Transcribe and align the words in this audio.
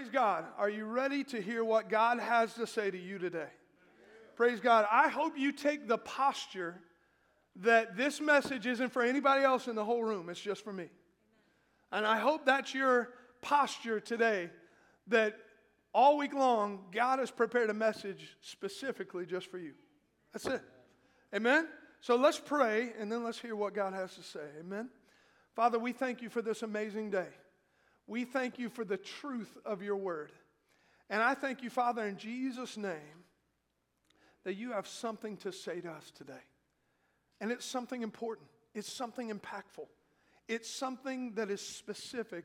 Praise 0.00 0.12
God. 0.14 0.46
Are 0.56 0.70
you 0.70 0.86
ready 0.86 1.24
to 1.24 1.42
hear 1.42 1.62
what 1.62 1.90
God 1.90 2.20
has 2.20 2.54
to 2.54 2.66
say 2.66 2.90
to 2.90 2.96
you 2.96 3.18
today? 3.18 3.50
Praise 4.34 4.58
God. 4.58 4.86
I 4.90 5.08
hope 5.08 5.36
you 5.36 5.52
take 5.52 5.88
the 5.88 5.98
posture 5.98 6.80
that 7.56 7.98
this 7.98 8.18
message 8.18 8.66
isn't 8.66 8.94
for 8.94 9.02
anybody 9.02 9.44
else 9.44 9.68
in 9.68 9.76
the 9.76 9.84
whole 9.84 10.02
room, 10.02 10.30
it's 10.30 10.40
just 10.40 10.64
for 10.64 10.72
me. 10.72 10.86
And 11.92 12.06
I 12.06 12.18
hope 12.18 12.46
that's 12.46 12.72
your 12.72 13.10
posture 13.42 14.00
today 14.00 14.48
that 15.08 15.36
all 15.92 16.16
week 16.16 16.32
long, 16.32 16.86
God 16.92 17.18
has 17.18 17.30
prepared 17.30 17.68
a 17.68 17.74
message 17.74 18.38
specifically 18.40 19.26
just 19.26 19.50
for 19.50 19.58
you. 19.58 19.74
That's 20.32 20.46
it. 20.46 20.62
Amen? 21.34 21.68
So 22.00 22.16
let's 22.16 22.40
pray 22.40 22.94
and 22.98 23.12
then 23.12 23.22
let's 23.22 23.38
hear 23.38 23.54
what 23.54 23.74
God 23.74 23.92
has 23.92 24.14
to 24.14 24.22
say. 24.22 24.46
Amen? 24.60 24.88
Father, 25.54 25.78
we 25.78 25.92
thank 25.92 26.22
you 26.22 26.30
for 26.30 26.40
this 26.40 26.62
amazing 26.62 27.10
day. 27.10 27.28
We 28.06 28.24
thank 28.24 28.58
you 28.58 28.68
for 28.68 28.84
the 28.84 28.96
truth 28.96 29.56
of 29.64 29.82
your 29.82 29.96
word. 29.96 30.32
And 31.08 31.22
I 31.22 31.34
thank 31.34 31.62
you, 31.62 31.70
Father, 31.70 32.06
in 32.06 32.16
Jesus' 32.16 32.76
name, 32.76 33.24
that 34.44 34.54
you 34.54 34.72
have 34.72 34.86
something 34.86 35.36
to 35.38 35.52
say 35.52 35.80
to 35.80 35.90
us 35.90 36.10
today. 36.12 36.32
And 37.40 37.50
it's 37.50 37.64
something 37.64 38.02
important, 38.02 38.48
it's 38.74 38.92
something 38.92 39.30
impactful, 39.30 39.86
it's 40.48 40.70
something 40.70 41.34
that 41.34 41.50
is 41.50 41.60
specific 41.60 42.44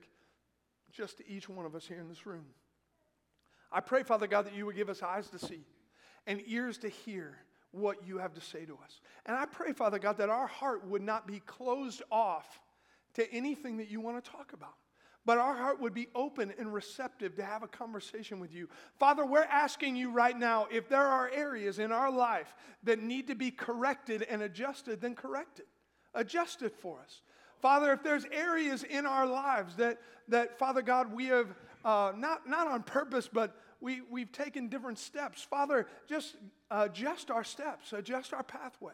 just 0.91 1.18
to 1.18 1.30
each 1.30 1.49
one 1.49 1.66
of 1.66 1.76
us 1.76 1.85
here 1.85 1.99
in 1.99 2.08
this 2.08 2.26
room. 2.26 2.46
I 3.72 3.82
pray, 3.82 4.04
Father 4.04 4.27
God, 4.27 4.46
that 4.46 4.55
you 4.55 4.66
would 4.66 4.76
give 4.76 4.90
us 4.90 5.04
eyes 5.04 5.27
to 5.30 5.40
see 5.40 5.66
and 6.26 6.41
ears 6.48 6.77
to 6.80 6.90
hear 6.90 7.38
what 7.72 8.08
you 8.08 8.20
have 8.20 8.34
to 8.34 8.41
say 8.41 8.66
to 8.66 8.74
us. 8.84 9.02
And 9.26 9.35
I 9.35 9.46
pray, 9.46 9.74
Father 9.74 9.99
God, 9.99 10.18
that 10.18 10.30
our 10.30 10.48
heart 10.48 10.88
would 10.88 11.02
not 11.02 11.27
be 11.27 11.40
closed 11.41 12.02
off 12.10 12.62
to 13.16 13.34
anything 13.34 13.77
that 13.77 13.90
you 13.90 13.99
want 13.99 14.24
to 14.24 14.32
talk 14.32 14.54
about. 14.54 14.76
But 15.26 15.40
our 15.40 15.56
heart 15.56 15.82
would 15.82 15.94
be 15.94 16.08
open 16.14 16.54
and 16.60 16.72
receptive 16.72 17.36
to 17.38 17.44
have 17.44 17.64
a 17.64 17.68
conversation 17.68 18.40
with 18.40 18.54
you. 18.54 18.70
Father, 19.00 19.26
we're 19.26 19.44
asking 19.44 19.96
you 19.96 20.12
right 20.12 20.38
now 20.38 20.68
if 20.72 20.88
there 20.88 21.06
are 21.06 21.30
areas 21.34 21.80
in 21.80 21.91
our 21.91 22.12
life 22.12 22.54
that 22.84 23.02
need 23.02 23.27
to 23.27 23.36
be 23.36 23.49
corrected 23.49 24.22
and 24.24 24.44
adjusted, 24.44 25.02
then 25.02 25.16
correct 25.16 25.60
it. 25.60 25.68
Adjust 26.14 26.62
it 26.62 26.76
for 26.76 26.99
us. 26.99 27.22
Father, 27.60 27.91
if 27.91 28.04
there's 28.04 28.26
areas 28.32 28.84
in 28.84 29.08
our 29.08 29.26
lives 29.26 29.76
that, 29.77 29.99
that 30.27 30.60
Father 30.60 30.84
God, 30.84 31.12
we 31.12 31.26
have, 31.26 31.48
uh, 31.84 32.12
not, 32.16 32.48
not 32.48 32.68
on 32.68 32.84
purpose, 32.84 33.27
but 33.32 33.55
we, 33.82 34.02
we've 34.10 34.32
taken 34.32 34.68
different 34.68 34.99
steps. 34.99 35.42
Father, 35.42 35.88
just 36.08 36.36
adjust 36.70 37.32
our 37.32 37.44
steps, 37.44 37.94
adjust 37.94 38.34
our 38.34 38.44
pathway. 38.44 38.94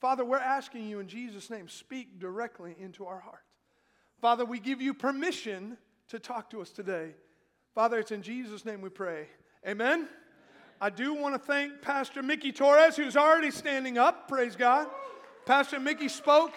Father, 0.00 0.24
we're 0.24 0.38
asking 0.38 0.88
you 0.88 1.00
in 1.00 1.08
Jesus' 1.08 1.50
name, 1.50 1.68
speak 1.68 2.18
directly 2.18 2.74
into 2.80 3.04
our 3.04 3.20
heart. 3.20 3.44
Father, 4.22 4.44
we 4.44 4.60
give 4.60 4.80
you 4.80 4.94
permission 4.94 5.76
to 6.06 6.20
talk 6.20 6.48
to 6.50 6.60
us 6.60 6.70
today. 6.70 7.08
Father, 7.74 7.98
it's 7.98 8.12
in 8.12 8.22
Jesus' 8.22 8.64
name 8.64 8.80
we 8.80 8.88
pray. 8.88 9.26
Amen. 9.66 10.06
I 10.80 10.90
do 10.90 11.12
want 11.12 11.34
to 11.34 11.40
thank 11.40 11.82
Pastor 11.82 12.22
Mickey 12.22 12.52
Torres, 12.52 12.94
who's 12.94 13.16
already 13.16 13.50
standing 13.50 13.98
up. 13.98 14.28
Praise 14.28 14.54
God. 14.54 14.86
Pastor 15.44 15.80
Mickey 15.80 16.08
spoke 16.08 16.52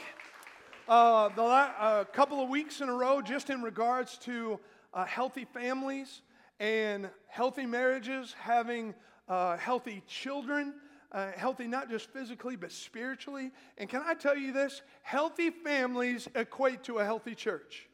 uh, 0.88 1.30
the 1.30 1.41
la- 1.41 2.03
couple 2.13 2.39
of 2.39 2.49
weeks 2.49 2.81
in 2.81 2.89
a 2.89 2.94
row 2.94 3.19
just 3.19 3.49
in 3.49 3.63
regards 3.63 4.19
to 4.19 4.59
uh, 4.94 5.03
healthy 5.05 5.45
families 5.45 6.22
and 6.59 7.09
healthy 7.25 7.66
marriages, 7.66 8.35
having 8.39 8.94
uh, 9.27 9.57
healthy 9.57 10.03
children 10.05 10.75
uh, 11.11 11.31
healthy 11.36 11.67
not 11.67 11.89
just 11.89 12.09
physically, 12.09 12.56
but 12.56 12.72
spiritually. 12.72 13.52
And 13.78 13.89
can 13.89 14.02
I 14.06 14.14
tell 14.14 14.36
you 14.36 14.52
this? 14.52 14.81
Healthy 15.02 15.50
families 15.50 16.28
equate 16.36 16.84
to 16.84 17.00
a 17.00 17.06
healthy 17.06 17.36
church. 17.36 17.88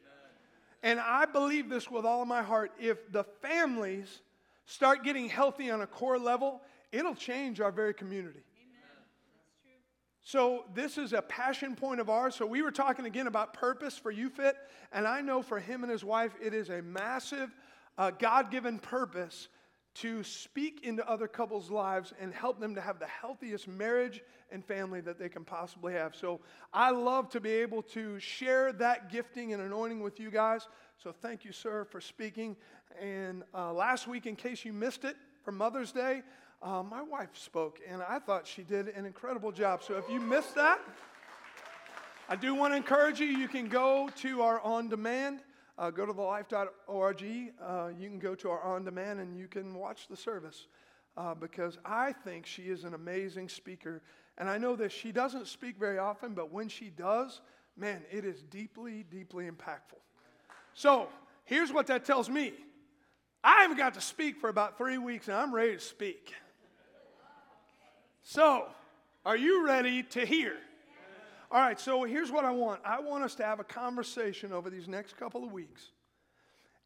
And 0.84 1.00
I 1.00 1.26
believe 1.26 1.70
this 1.70 1.92
with 1.92 2.06
all 2.06 2.22
of 2.22 2.28
my 2.28 2.42
heart. 2.42 2.72
If 2.80 3.12
the 3.12 3.24
families 3.24 4.22
start 4.66 5.04
getting 5.04 5.30
healthy 5.30 5.70
on 5.70 5.82
a 5.82 5.88
core 5.88 6.18
level, 6.18 6.62
it'll 6.92 7.16
change 7.16 7.60
our 7.60 7.72
very 7.72 7.94
community. 7.94 8.40
So, 10.24 10.66
this 10.76 11.00
is 11.00 11.14
a 11.14 11.22
passion 11.22 11.76
point 11.76 12.00
of 12.00 12.10
ours. 12.10 12.36
So, 12.36 12.46
we 12.46 12.62
were 12.62 12.72
talking 12.72 13.06
again 13.06 13.26
about 13.26 13.54
purpose 13.54 13.98
for 13.98 14.14
UFIT, 14.14 14.54
and 14.92 15.08
I 15.08 15.22
know 15.22 15.42
for 15.42 15.60
him 15.60 15.82
and 15.84 15.92
his 15.92 16.04
wife, 16.04 16.34
it 16.40 16.54
is 16.54 16.70
a 16.70 16.82
massive 16.84 17.56
uh, 17.98 18.12
God 18.12 18.52
given 18.52 18.78
purpose 18.78 19.48
to 19.94 20.24
speak 20.24 20.86
into 20.86 21.08
other 21.10 21.28
couples' 21.28 21.70
lives 21.70 22.14
and 22.20 22.34
help 22.34 22.60
them 22.60 22.76
to 22.76 22.82
have 22.82 23.00
the 23.00 23.08
healthiest 23.08 23.68
marriage 23.68 24.22
and 24.52 24.64
family 24.64 25.02
that 25.02 25.20
they 25.20 25.30
can 25.30 25.44
possibly 25.44 25.94
have. 25.94 26.16
So 26.16 26.40
I 26.74 26.92
love 26.92 27.30
to 27.30 27.40
be 27.40 27.52
able 27.52 27.82
to 27.84 28.20
share 28.20 28.72
that 28.74 29.12
gifting 29.12 29.54
and 29.54 29.62
anointing 29.62 30.00
with 30.00 30.20
you 30.20 30.32
guys. 30.32 30.68
So 30.98 31.12
thank 31.12 31.44
you, 31.44 31.52
sir, 31.52 31.86
for 31.86 32.00
speaking. 32.00 32.56
And 33.00 33.44
uh, 33.54 33.74
last 33.74 34.08
week, 34.08 34.26
in 34.26 34.36
case 34.36 34.64
you 34.64 34.74
missed 34.74 35.04
it, 35.04 35.16
for 35.44 35.52
Mother's 35.52 35.92
Day, 35.92 36.22
uh, 36.62 36.84
my 36.84 37.02
wife 37.02 37.30
spoke, 37.34 37.80
and 37.88 38.04
I 38.04 38.20
thought 38.20 38.46
she 38.46 38.62
did 38.62 38.90
an 38.90 39.06
incredible 39.06 39.52
job. 39.52 39.82
So 39.82 39.98
if 39.98 40.08
you 40.08 40.20
missed 40.20 40.54
that, 40.56 40.80
I 42.30 42.36
do 42.36 42.54
want 42.54 42.74
to 42.74 42.78
encourage 42.78 43.20
you, 43.20 43.26
you 43.26 43.48
can 43.48 43.68
go 43.68 44.10
to 44.18 44.42
our 44.42 44.62
on 44.62 44.88
demand 44.88 45.40
uh, 45.78 45.90
go 45.90 46.06
to 46.06 46.14
thelife.org. 46.14 47.24
Uh, 47.62 47.90
you 47.98 48.10
can 48.10 48.20
go 48.20 48.36
to 48.36 48.50
our 48.50 48.62
on 48.62 48.84
demand 48.84 49.20
and 49.20 49.38
you 49.38 49.48
can 49.48 49.76
watch 49.76 50.08
the 50.08 50.18
service 50.18 50.68
uh, 51.18 51.34
because 51.34 51.78
I 51.86 52.14
think 52.14 52.46
she 52.46 52.64
is 52.64 52.84
an 52.84 52.94
amazing 52.94 53.50
speaker. 53.50 54.02
And 54.38 54.50
I 54.50 54.58
know 54.58 54.76
that 54.78 54.92
she 54.92 55.12
doesn't 55.12 55.48
speak 55.48 55.78
very 55.78 55.98
often, 55.98 56.34
but 56.34 56.52
when 56.52 56.70
she 56.70 56.90
does, 56.90 57.42
man, 57.78 58.02
it 58.12 58.26
is 58.26 58.42
deeply, 58.44 59.06
deeply 59.10 59.50
impactful. 59.50 60.00
So 60.74 61.08
here's 61.46 61.72
what 61.72 61.88
that 61.88 62.06
tells 62.06 62.30
me 62.30 62.54
I 63.44 63.62
haven't 63.62 63.78
got 63.78 63.96
to 63.96 64.02
speak 64.02 64.38
for 64.38 64.50
about 64.50 64.78
three 64.78 64.98
weeks 64.98 65.28
and 65.28 65.36
I'm 65.36 65.54
ready 65.54 65.74
to 65.74 65.80
speak. 65.80 66.34
So, 68.24 68.68
are 69.26 69.36
you 69.36 69.66
ready 69.66 70.04
to 70.04 70.26
hear? 70.26 70.54
All 71.52 71.60
right, 71.60 71.78
so 71.78 72.04
here's 72.04 72.32
what 72.32 72.46
I 72.46 72.52
want 72.52 72.80
I 72.86 73.02
want 73.02 73.26
us 73.26 73.36
to 73.36 73.44
have 73.44 73.60
a 73.60 73.66
conversation 73.66 74.54
over 74.54 74.70
these 74.70 74.88
next 74.88 75.18
couple 75.18 75.44
of 75.44 75.52
weeks. 75.52 75.92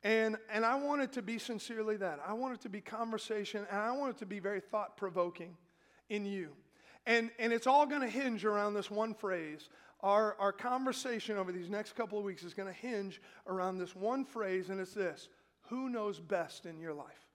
And, 0.01 0.37
and 0.51 0.65
I 0.65 0.75
want 0.75 1.01
it 1.01 1.13
to 1.13 1.21
be 1.21 1.39
sincerely 1.39 1.97
that. 1.97 2.19
I 2.27 2.33
want 2.33 2.55
it 2.55 2.61
to 2.61 2.69
be 2.69 2.81
conversation, 2.81 3.65
and 3.71 3.79
I 3.79 3.91
want 3.91 4.15
it 4.15 4.19
to 4.19 4.25
be 4.25 4.39
very 4.39 4.59
thought 4.59 4.97
provoking 4.97 5.55
in 6.09 6.25
you. 6.25 6.49
And, 7.07 7.31
and 7.39 7.51
it's 7.51 7.65
all 7.65 7.85
going 7.87 8.01
to 8.01 8.07
hinge 8.07 8.45
around 8.45 8.75
this 8.75 8.91
one 8.91 9.15
phrase. 9.15 9.69
Our, 10.01 10.35
our 10.39 10.51
conversation 10.51 11.37
over 11.37 11.51
these 11.51 11.69
next 11.69 11.95
couple 11.95 12.19
of 12.19 12.23
weeks 12.23 12.43
is 12.43 12.53
going 12.53 12.71
to 12.71 12.79
hinge 12.79 13.19
around 13.47 13.79
this 13.79 13.95
one 13.95 14.25
phrase, 14.25 14.69
and 14.69 14.79
it's 14.79 14.93
this 14.93 15.29
Who 15.69 15.89
knows 15.89 16.19
best 16.19 16.65
in 16.65 16.79
your 16.79 16.93
life? 16.93 17.27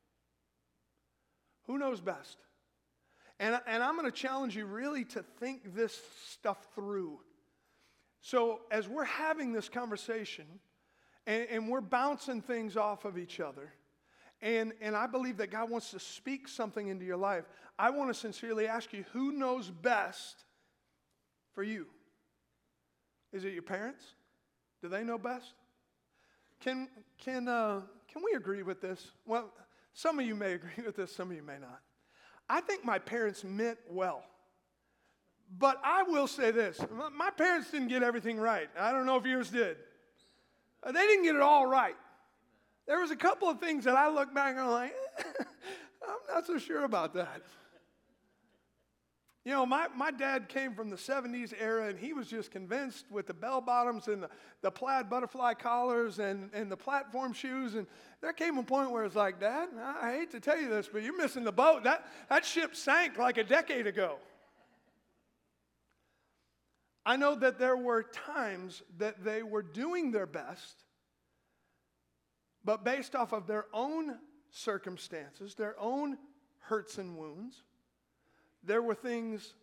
Who 1.66 1.78
knows 1.78 2.00
best? 2.00 2.38
And, 3.40 3.58
and 3.66 3.82
I'm 3.82 3.96
going 3.96 4.04
to 4.04 4.16
challenge 4.16 4.54
you 4.54 4.66
really 4.66 5.04
to 5.06 5.24
think 5.40 5.74
this 5.74 5.98
stuff 6.28 6.58
through. 6.74 7.18
So, 8.20 8.60
as 8.70 8.86
we're 8.86 9.04
having 9.04 9.54
this 9.54 9.70
conversation 9.70 10.44
and, 11.26 11.46
and 11.50 11.68
we're 11.68 11.80
bouncing 11.80 12.42
things 12.42 12.76
off 12.76 13.06
of 13.06 13.16
each 13.16 13.40
other, 13.40 13.72
and, 14.42 14.74
and 14.82 14.94
I 14.94 15.06
believe 15.06 15.38
that 15.38 15.50
God 15.50 15.70
wants 15.70 15.90
to 15.92 15.98
speak 15.98 16.48
something 16.48 16.88
into 16.88 17.06
your 17.06 17.16
life, 17.16 17.44
I 17.78 17.88
want 17.88 18.12
to 18.12 18.14
sincerely 18.14 18.66
ask 18.66 18.92
you 18.92 19.06
who 19.14 19.32
knows 19.32 19.70
best 19.70 20.44
for 21.54 21.62
you? 21.62 21.86
Is 23.32 23.46
it 23.46 23.54
your 23.54 23.62
parents? 23.62 24.04
Do 24.82 24.88
they 24.88 25.02
know 25.02 25.16
best? 25.16 25.54
Can, 26.60 26.88
can, 27.16 27.48
uh, 27.48 27.80
can 28.06 28.22
we 28.22 28.36
agree 28.36 28.62
with 28.62 28.82
this? 28.82 29.12
Well, 29.24 29.50
some 29.94 30.18
of 30.18 30.26
you 30.26 30.34
may 30.34 30.52
agree 30.54 30.84
with 30.84 30.96
this, 30.96 31.10
some 31.16 31.30
of 31.30 31.36
you 31.36 31.42
may 31.42 31.58
not. 31.58 31.80
I 32.50 32.61
think 32.61 32.84
my 32.84 32.99
parents 32.99 33.44
meant 33.44 33.78
well. 33.88 34.25
But 35.56 35.81
I 35.84 36.03
will 36.03 36.27
say 36.27 36.50
this 36.50 36.81
my 37.16 37.31
parents 37.31 37.71
didn't 37.71 37.88
get 37.88 38.03
everything 38.03 38.38
right. 38.38 38.69
I 38.78 38.91
don't 38.93 39.06
know 39.06 39.16
if 39.16 39.25
yours 39.25 39.50
did. 39.50 39.77
Uh, 40.83 40.93
they 40.93 41.06
didn't 41.06 41.25
get 41.25 41.37
it 41.37 41.43
all 41.43 41.66
right. 41.66 41.97
There 42.87 43.00
was 43.00 43.12
a 43.12 43.16
couple 43.16 43.49
of 43.49 43.61
things 43.61 43.84
that 43.84 43.94
I 43.94 44.09
look 44.09 44.34
back 44.34 44.53
and 44.53 44.61
I'm 44.61 44.70
like, 44.70 44.94
I'm 46.08 46.35
not 46.35 46.47
so 46.47 46.58
sure 46.58 46.85
about 46.85 47.14
that. 47.14 47.43
You 49.44 49.52
know, 49.52 49.64
my, 49.64 49.88
my 49.96 50.10
dad 50.10 50.50
came 50.50 50.75
from 50.75 50.90
the 50.90 50.96
70s 50.96 51.54
era 51.58 51.88
and 51.88 51.98
he 51.98 52.12
was 52.12 52.26
just 52.26 52.50
convinced 52.50 53.06
with 53.10 53.26
the 53.26 53.32
bell 53.32 53.62
bottoms 53.62 54.06
and 54.06 54.25
the, 54.25 54.28
the 54.60 54.70
plaid 54.70 55.08
butterfly 55.08 55.54
collars 55.54 56.19
and, 56.19 56.50
and 56.52 56.70
the 56.70 56.76
platform 56.76 57.32
shoes. 57.32 57.75
And 57.75 57.87
there 58.20 58.34
came 58.34 58.58
a 58.58 58.62
point 58.62 58.90
where 58.90 59.02
it's 59.04 59.16
like, 59.16 59.40
Dad, 59.40 59.69
I 59.78 60.12
hate 60.12 60.31
to 60.32 60.40
tell 60.40 60.60
you 60.60 60.69
this, 60.69 60.90
but 60.92 61.02
you're 61.02 61.16
missing 61.16 61.44
the 61.44 61.52
boat. 61.52 61.84
That, 61.84 62.06
that 62.28 62.44
ship 62.44 62.76
sank 62.76 63.16
like 63.16 63.38
a 63.38 63.44
decade 63.44 63.87
ago. 63.87 64.16
I 67.06 67.16
know 67.16 67.34
that 67.36 67.58
there 67.58 67.78
were 67.78 68.02
times 68.02 68.82
that 68.98 69.25
they 69.25 69.43
were 69.43 69.62
doing 69.62 70.10
their 70.12 70.26
best, 70.26 70.84
but 72.62 72.84
based 72.84 73.14
off 73.14 73.32
of 73.32 73.46
their 73.46 73.64
own 73.72 74.19
circumstances, 74.50 75.54
their 75.54 75.81
own 75.81 76.19
hurts 76.58 76.98
and 76.98 77.16
wounds, 77.16 77.62
there 78.64 78.82
were 78.82 78.94
things 78.94 79.54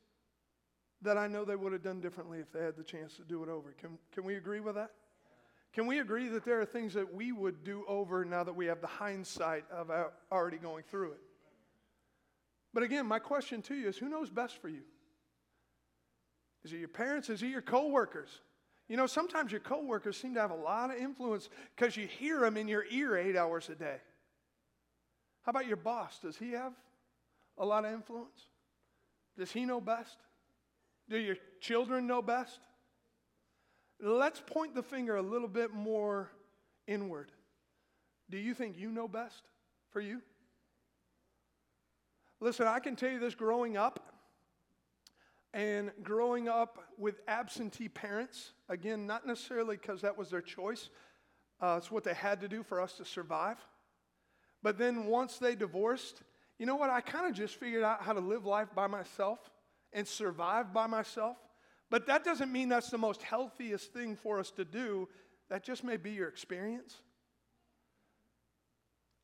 that 1.01 1.17
I 1.17 1.27
know 1.27 1.45
they 1.45 1.55
would 1.55 1.73
have 1.73 1.83
done 1.83 2.01
differently 2.01 2.39
if 2.39 2.51
they 2.51 2.61
had 2.61 2.75
the 2.75 2.83
chance 2.83 3.15
to 3.17 3.23
do 3.23 3.44
it 3.44 3.49
over. 3.49 3.75
Can, 3.79 3.97
can 4.11 4.23
we 4.23 4.35
agree 4.35 4.59
with 4.59 4.75
that? 4.75 4.91
Can 5.73 5.85
we 5.85 5.99
agree 5.99 6.27
that 6.29 6.44
there 6.44 6.59
are 6.59 6.65
things 6.65 6.94
that 6.95 7.13
we 7.13 7.31
would 7.31 7.63
do 7.63 7.83
over 7.88 8.25
now 8.25 8.44
that 8.44 8.55
we 8.55 8.65
have 8.65 8.81
the 8.81 8.88
hindsight 8.88 9.65
of 9.69 9.91
already 10.31 10.57
going 10.57 10.83
through 10.89 11.11
it? 11.11 11.19
But 12.73 12.83
again, 12.83 13.05
my 13.05 13.19
question 13.19 13.61
to 13.63 13.75
you 13.75 13.88
is 13.88 13.97
who 13.97 14.09
knows 14.09 14.29
best 14.29 14.59
for 14.61 14.69
you? 14.69 14.81
Is 16.63 16.73
it 16.73 16.77
your 16.77 16.88
parents? 16.88 17.29
Is 17.29 17.44
it 17.44 17.47
your 17.47 17.61
coworkers? 17.61 18.29
You 18.88 18.97
know, 18.97 19.05
sometimes 19.05 19.51
your 19.51 19.61
coworkers 19.61 20.17
seem 20.17 20.33
to 20.33 20.41
have 20.41 20.51
a 20.51 20.55
lot 20.55 20.91
of 20.91 20.97
influence 20.97 21.49
because 21.75 21.97
you 21.97 22.07
hear 22.07 22.39
them 22.39 22.57
in 22.57 22.67
your 22.67 22.85
ear 22.89 23.17
eight 23.17 23.35
hours 23.35 23.69
a 23.69 23.75
day. 23.75 23.97
How 25.44 25.51
about 25.51 25.67
your 25.67 25.77
boss? 25.77 26.19
Does 26.19 26.38
he 26.38 26.51
have 26.51 26.73
a 27.57 27.65
lot 27.65 27.85
of 27.85 27.94
influence? 27.94 28.47
Does 29.38 29.51
he 29.51 29.66
know 29.66 29.80
best? 29.80 30.18
Do 31.10 31.18
your 31.18 31.36
children 31.62 32.07
know 32.07 32.22
best? 32.22 32.60
Let's 34.00 34.42
point 34.45 34.75
the 34.75 34.84
finger 34.84 35.16
a 35.16 35.22
little 35.22 35.48
bit 35.48 35.74
more 35.74 36.31
inward. 36.88 37.31
Do 38.30 38.38
you 38.38 38.54
think 38.54 38.78
you 38.78 38.92
know 38.92 39.07
best 39.07 39.44
for 39.92 40.01
you? 40.01 40.22
Listen, 42.39 42.68
I 42.68 42.80
can 42.80 42.95
tell 42.95 43.10
you 43.10 43.19
this 43.19 43.34
growing 43.34 43.78
up 43.78 44.13
and 45.54 45.92
growing 46.04 46.48
up 46.48 46.78
with 46.98 47.22
absentee 47.28 47.90
parents, 47.90 48.51
again, 48.69 49.07
not 49.07 49.25
necessarily 49.25 49.78
because 49.78 50.01
that 50.01 50.18
was 50.18 50.30
their 50.30 50.42
choice, 50.42 50.90
uh, 51.62 51.75
it's 51.78 51.90
what 51.90 52.04
they 52.04 52.13
had 52.13 52.42
to 52.42 52.48
do 52.48 52.62
for 52.62 52.80
us 52.80 52.94
to 52.94 53.06
survive. 53.06 53.57
But 54.62 54.78
then 54.78 55.06
once 55.06 55.38
they 55.38 55.56
divorced, 55.56 56.22
you 56.59 56.65
know 56.65 56.75
what? 56.75 56.89
I 56.89 57.01
kind 57.01 57.27
of 57.27 57.33
just 57.33 57.56
figured 57.56 57.83
out 57.83 58.01
how 58.01 58.13
to 58.13 58.19
live 58.19 58.45
life 58.45 58.69
by 58.75 58.88
myself 58.88 59.39
and 59.94 60.07
survive 60.07 60.74
by 60.74 60.88
myself. 60.88 61.38
But 61.89 62.07
that 62.07 62.24
doesn't 62.24 62.51
mean 62.51 62.69
that's 62.69 62.89
the 62.89 62.98
most 62.98 63.21
healthiest 63.21 63.94
thing 63.94 64.15
for 64.15 64.39
us 64.39 64.51
to 64.51 64.65
do. 64.65 65.07
That 65.50 65.63
just 65.63 65.83
may 65.83 65.98
be 65.98 66.12
your 66.12 66.27
experience. 66.27 66.95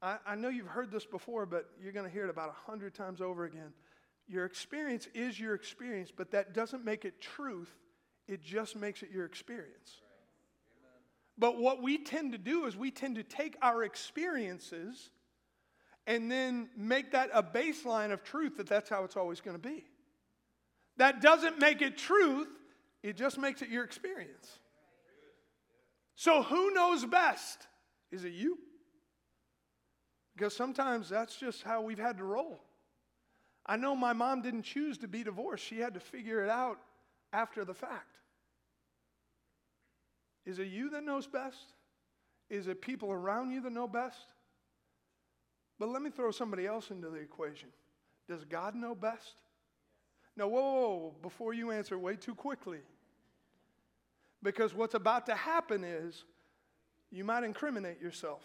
I, 0.01 0.17
I 0.25 0.35
know 0.35 0.49
you've 0.49 0.67
heard 0.67 0.91
this 0.91 1.05
before, 1.05 1.45
but 1.45 1.69
you're 1.81 1.91
going 1.91 2.05
to 2.05 2.11
hear 2.11 2.25
it 2.25 2.29
about 2.29 2.49
a 2.49 2.69
hundred 2.69 2.93
times 2.93 3.19
over 3.19 3.45
again. 3.45 3.73
Your 4.27 4.45
experience 4.45 5.07
is 5.13 5.39
your 5.39 5.53
experience, 5.53 6.11
but 6.15 6.31
that 6.31 6.53
doesn't 6.53 6.85
make 6.85 7.03
it 7.03 7.19
truth. 7.19 7.73
It 8.27 8.41
just 8.41 8.75
makes 8.75 9.03
it 9.03 9.09
your 9.11 9.25
experience. 9.25 10.01
But 11.37 11.57
what 11.57 11.81
we 11.81 11.97
tend 11.97 12.31
to 12.33 12.37
do 12.37 12.65
is 12.65 12.77
we 12.77 12.91
tend 12.91 13.15
to 13.15 13.23
take 13.23 13.57
our 13.61 13.83
experiences 13.83 15.09
and 16.05 16.29
then 16.29 16.69
make 16.75 17.11
that 17.11 17.29
a 17.33 17.41
baseline 17.41 18.11
of 18.11 18.23
truth 18.23 18.57
that 18.57 18.67
that's 18.67 18.89
how 18.89 19.03
it's 19.03 19.15
always 19.15 19.41
going 19.41 19.55
to 19.55 19.69
be. 19.69 19.85
That 20.97 21.21
doesn't 21.21 21.59
make 21.59 21.81
it 21.81 21.97
truth, 21.97 22.49
it 23.01 23.15
just 23.17 23.37
makes 23.37 23.61
it 23.61 23.69
your 23.69 23.83
experience. 23.83 24.47
So, 26.15 26.43
who 26.43 26.71
knows 26.71 27.05
best? 27.05 27.67
Is 28.11 28.23
it 28.23 28.33
you? 28.33 28.59
Because 30.35 30.55
sometimes 30.55 31.09
that's 31.09 31.35
just 31.35 31.63
how 31.63 31.81
we've 31.81 31.99
had 31.99 32.17
to 32.17 32.23
roll. 32.23 32.61
I 33.65 33.77
know 33.77 33.95
my 33.95 34.13
mom 34.13 34.41
didn't 34.41 34.63
choose 34.63 34.97
to 34.99 35.07
be 35.07 35.23
divorced, 35.23 35.65
she 35.65 35.79
had 35.79 35.93
to 35.93 35.99
figure 35.99 36.43
it 36.43 36.49
out 36.49 36.77
after 37.31 37.65
the 37.65 37.73
fact. 37.73 38.17
Is 40.45 40.59
it 40.59 40.67
you 40.67 40.89
that 40.91 41.03
knows 41.03 41.25
best? 41.25 41.73
Is 42.49 42.67
it 42.67 42.81
people 42.81 43.11
around 43.11 43.51
you 43.51 43.61
that 43.61 43.71
know 43.71 43.87
best? 43.87 44.32
But 45.83 45.89
let 45.89 46.01
me 46.01 46.11
throw 46.11 46.31
somebody 46.31 46.65
else 46.65 46.91
into 46.91 47.09
the 47.09 47.17
equation. 47.17 47.67
Does 48.29 48.45
God 48.45 48.73
know 48.73 48.95
best? 48.95 49.41
No, 50.37 50.47
whoa, 50.47 50.61
whoa, 50.61 50.79
whoa, 50.79 51.15
before 51.21 51.53
you 51.53 51.71
answer 51.71 51.99
way 51.99 52.15
too 52.15 52.35
quickly. 52.35 52.79
Because 54.41 54.73
what's 54.73 54.93
about 54.93 55.25
to 55.25 55.35
happen 55.35 55.83
is 55.83 56.23
you 57.11 57.25
might 57.25 57.43
incriminate 57.43 57.99
yourself. 57.99 58.43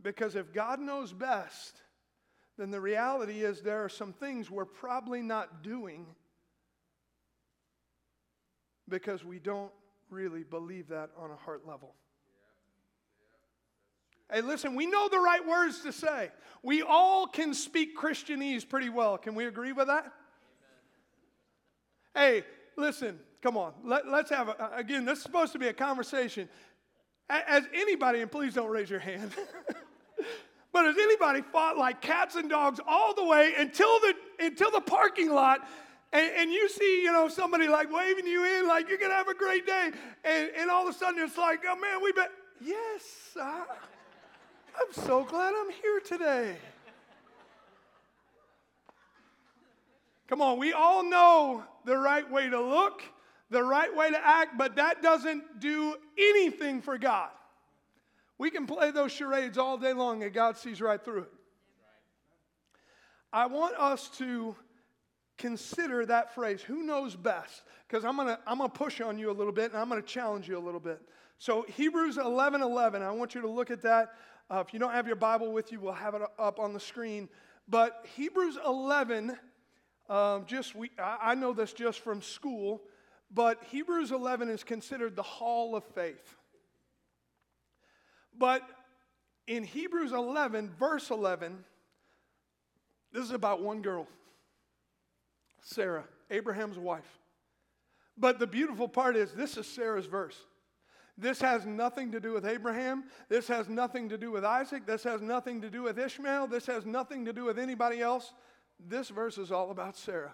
Because 0.00 0.36
if 0.36 0.54
God 0.54 0.80
knows 0.80 1.12
best, 1.12 1.82
then 2.56 2.70
the 2.70 2.80
reality 2.80 3.42
is 3.42 3.60
there 3.60 3.84
are 3.84 3.90
some 3.90 4.14
things 4.14 4.50
we're 4.50 4.64
probably 4.64 5.20
not 5.20 5.62
doing 5.62 6.06
because 8.88 9.22
we 9.22 9.38
don't 9.38 9.72
really 10.08 10.44
believe 10.44 10.88
that 10.88 11.10
on 11.18 11.30
a 11.30 11.36
heart 11.36 11.68
level. 11.68 11.94
Hey, 14.32 14.42
listen, 14.42 14.74
we 14.74 14.86
know 14.86 15.08
the 15.08 15.18
right 15.18 15.46
words 15.46 15.80
to 15.80 15.92
say. 15.92 16.30
We 16.62 16.82
all 16.82 17.26
can 17.26 17.54
speak 17.54 17.98
Christianese 17.98 18.68
pretty 18.68 18.88
well. 18.88 19.18
Can 19.18 19.34
we 19.34 19.46
agree 19.46 19.72
with 19.72 19.88
that? 19.88 20.12
Hey, 22.14 22.44
listen, 22.76 23.18
come 23.42 23.56
on. 23.56 23.72
Let, 23.84 24.06
us 24.06 24.30
have, 24.30 24.48
a, 24.48 24.62
uh, 24.62 24.70
again, 24.76 25.04
this 25.04 25.18
is 25.18 25.24
supposed 25.24 25.52
to 25.52 25.58
be 25.58 25.68
a 25.68 25.72
conversation. 25.72 26.48
As 27.28 27.64
anybody, 27.72 28.20
and 28.20 28.30
please 28.30 28.54
don't 28.54 28.70
raise 28.70 28.90
your 28.90 28.98
hand, 28.98 29.32
but 30.72 30.84
has 30.84 30.96
anybody 30.98 31.42
fought 31.42 31.78
like 31.78 32.00
cats 32.00 32.34
and 32.34 32.50
dogs 32.50 32.80
all 32.86 33.14
the 33.14 33.24
way 33.24 33.52
until 33.56 34.00
the, 34.00 34.14
until 34.40 34.70
the 34.72 34.80
parking 34.80 35.30
lot 35.30 35.60
and, 36.12 36.30
and, 36.36 36.50
you 36.50 36.68
see, 36.68 37.02
you 37.02 37.12
know, 37.12 37.28
somebody 37.28 37.68
like 37.68 37.92
waving 37.92 38.26
you 38.26 38.44
in, 38.44 38.66
like 38.66 38.88
you're 38.88 38.98
gonna 38.98 39.14
have 39.14 39.28
a 39.28 39.34
great 39.34 39.64
day, 39.64 39.92
and, 40.24 40.50
and 40.58 40.68
all 40.68 40.88
of 40.88 40.92
a 40.92 40.98
sudden 40.98 41.22
it's 41.22 41.38
like, 41.38 41.60
oh 41.64 41.76
man, 41.76 42.02
we 42.02 42.10
bet. 42.10 42.30
Yes, 42.60 43.36
I'm 44.78 44.92
so 44.92 45.24
glad 45.24 45.54
I'm 45.56 45.70
here 45.70 46.00
today. 46.00 46.56
Come 50.28 50.40
on, 50.42 50.58
we 50.58 50.72
all 50.72 51.02
know 51.02 51.64
the 51.84 51.96
right 51.96 52.30
way 52.30 52.48
to 52.48 52.60
look, 52.60 53.02
the 53.50 53.62
right 53.62 53.94
way 53.94 54.10
to 54.10 54.26
act, 54.26 54.56
but 54.56 54.76
that 54.76 55.02
doesn't 55.02 55.58
do 55.58 55.96
anything 56.16 56.80
for 56.82 56.98
God. 56.98 57.30
We 58.38 58.50
can 58.50 58.66
play 58.66 58.90
those 58.90 59.12
charades 59.12 59.58
all 59.58 59.76
day 59.76 59.92
long 59.92 60.22
and 60.22 60.32
God 60.32 60.56
sees 60.56 60.80
right 60.80 61.04
through 61.04 61.22
it. 61.22 61.32
I 63.32 63.46
want 63.46 63.76
us 63.76 64.08
to 64.18 64.54
consider 65.36 66.06
that 66.06 66.34
phrase, 66.34 66.62
who 66.62 66.82
knows 66.82 67.16
best? 67.16 67.62
Because 67.88 68.04
I'm 68.04 68.16
gonna 68.16 68.38
I'm 68.46 68.58
gonna 68.58 68.68
push 68.68 69.00
on 69.00 69.18
you 69.18 69.30
a 69.30 69.32
little 69.32 69.52
bit 69.52 69.72
and 69.72 69.80
I'm 69.80 69.88
gonna 69.88 70.02
challenge 70.02 70.48
you 70.48 70.58
a 70.58 70.60
little 70.60 70.80
bit. 70.80 71.00
So 71.38 71.62
Hebrews 71.62 72.18
11, 72.18 72.60
11, 72.62 73.02
I 73.02 73.10
want 73.10 73.34
you 73.34 73.40
to 73.40 73.48
look 73.48 73.70
at 73.70 73.82
that. 73.82 74.12
Uh, 74.50 74.64
if 74.66 74.72
you 74.72 74.80
don't 74.80 74.92
have 74.92 75.06
your 75.06 75.16
Bible 75.16 75.52
with 75.52 75.70
you, 75.70 75.78
we'll 75.78 75.92
have 75.92 76.14
it 76.14 76.22
up 76.38 76.58
on 76.58 76.72
the 76.72 76.80
screen. 76.80 77.28
But 77.68 78.04
Hebrews 78.16 78.58
11 78.66 79.38
um, 80.10 80.44
just 80.44 80.74
we, 80.74 80.90
I 80.98 81.36
know 81.36 81.52
this 81.52 81.72
just 81.72 82.00
from 82.00 82.20
school, 82.20 82.82
but 83.30 83.62
Hebrews 83.70 84.10
11 84.10 84.48
is 84.48 84.64
considered 84.64 85.14
the 85.14 85.22
hall 85.22 85.76
of 85.76 85.84
faith. 85.84 86.34
But 88.36 88.62
in 89.46 89.62
Hebrews 89.62 90.10
11, 90.10 90.70
verse 90.76 91.10
11, 91.10 91.64
this 93.12 93.22
is 93.22 93.30
about 93.30 93.62
one 93.62 93.82
girl, 93.82 94.08
Sarah, 95.62 96.04
Abraham's 96.28 96.78
wife. 96.78 97.18
But 98.18 98.40
the 98.40 98.48
beautiful 98.48 98.88
part 98.88 99.16
is 99.16 99.30
this 99.30 99.56
is 99.56 99.66
Sarah's 99.66 100.06
verse. 100.06 100.36
This 101.20 101.40
has 101.42 101.66
nothing 101.66 102.10
to 102.12 102.20
do 102.20 102.32
with 102.32 102.46
Abraham. 102.46 103.04
This 103.28 103.46
has 103.48 103.68
nothing 103.68 104.08
to 104.08 104.16
do 104.16 104.30
with 104.30 104.44
Isaac. 104.44 104.86
This 104.86 105.04
has 105.04 105.20
nothing 105.20 105.60
to 105.60 105.70
do 105.70 105.82
with 105.82 105.98
Ishmael. 105.98 106.46
This 106.46 106.66
has 106.66 106.86
nothing 106.86 107.26
to 107.26 107.32
do 107.32 107.44
with 107.44 107.58
anybody 107.58 108.00
else. 108.00 108.32
This 108.88 109.10
verse 109.10 109.36
is 109.36 109.52
all 109.52 109.70
about 109.70 109.96
Sarah. 109.96 110.32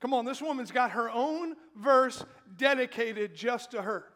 Come 0.00 0.14
on, 0.14 0.24
this 0.24 0.40
woman's 0.40 0.70
got 0.70 0.92
her 0.92 1.10
own 1.10 1.56
verse 1.76 2.24
dedicated 2.56 3.34
just 3.34 3.72
to 3.72 3.82
her. 3.82 4.06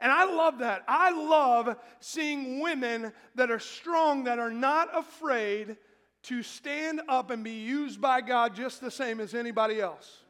And 0.00 0.12
I 0.12 0.24
love 0.24 0.58
that. 0.58 0.84
I 0.86 1.10
love 1.10 1.76
seeing 2.00 2.60
women 2.60 3.12
that 3.34 3.50
are 3.50 3.58
strong, 3.58 4.24
that 4.24 4.38
are 4.38 4.50
not 4.50 4.96
afraid 4.96 5.76
to 6.24 6.42
stand 6.42 7.00
up 7.08 7.30
and 7.30 7.42
be 7.44 7.52
used 7.52 8.00
by 8.00 8.20
God 8.20 8.54
just 8.54 8.80
the 8.80 8.90
same 8.90 9.20
as 9.20 9.34
anybody 9.34 9.80
else. 9.80 10.22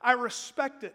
I 0.00 0.12
respect 0.12 0.84
it. 0.84 0.94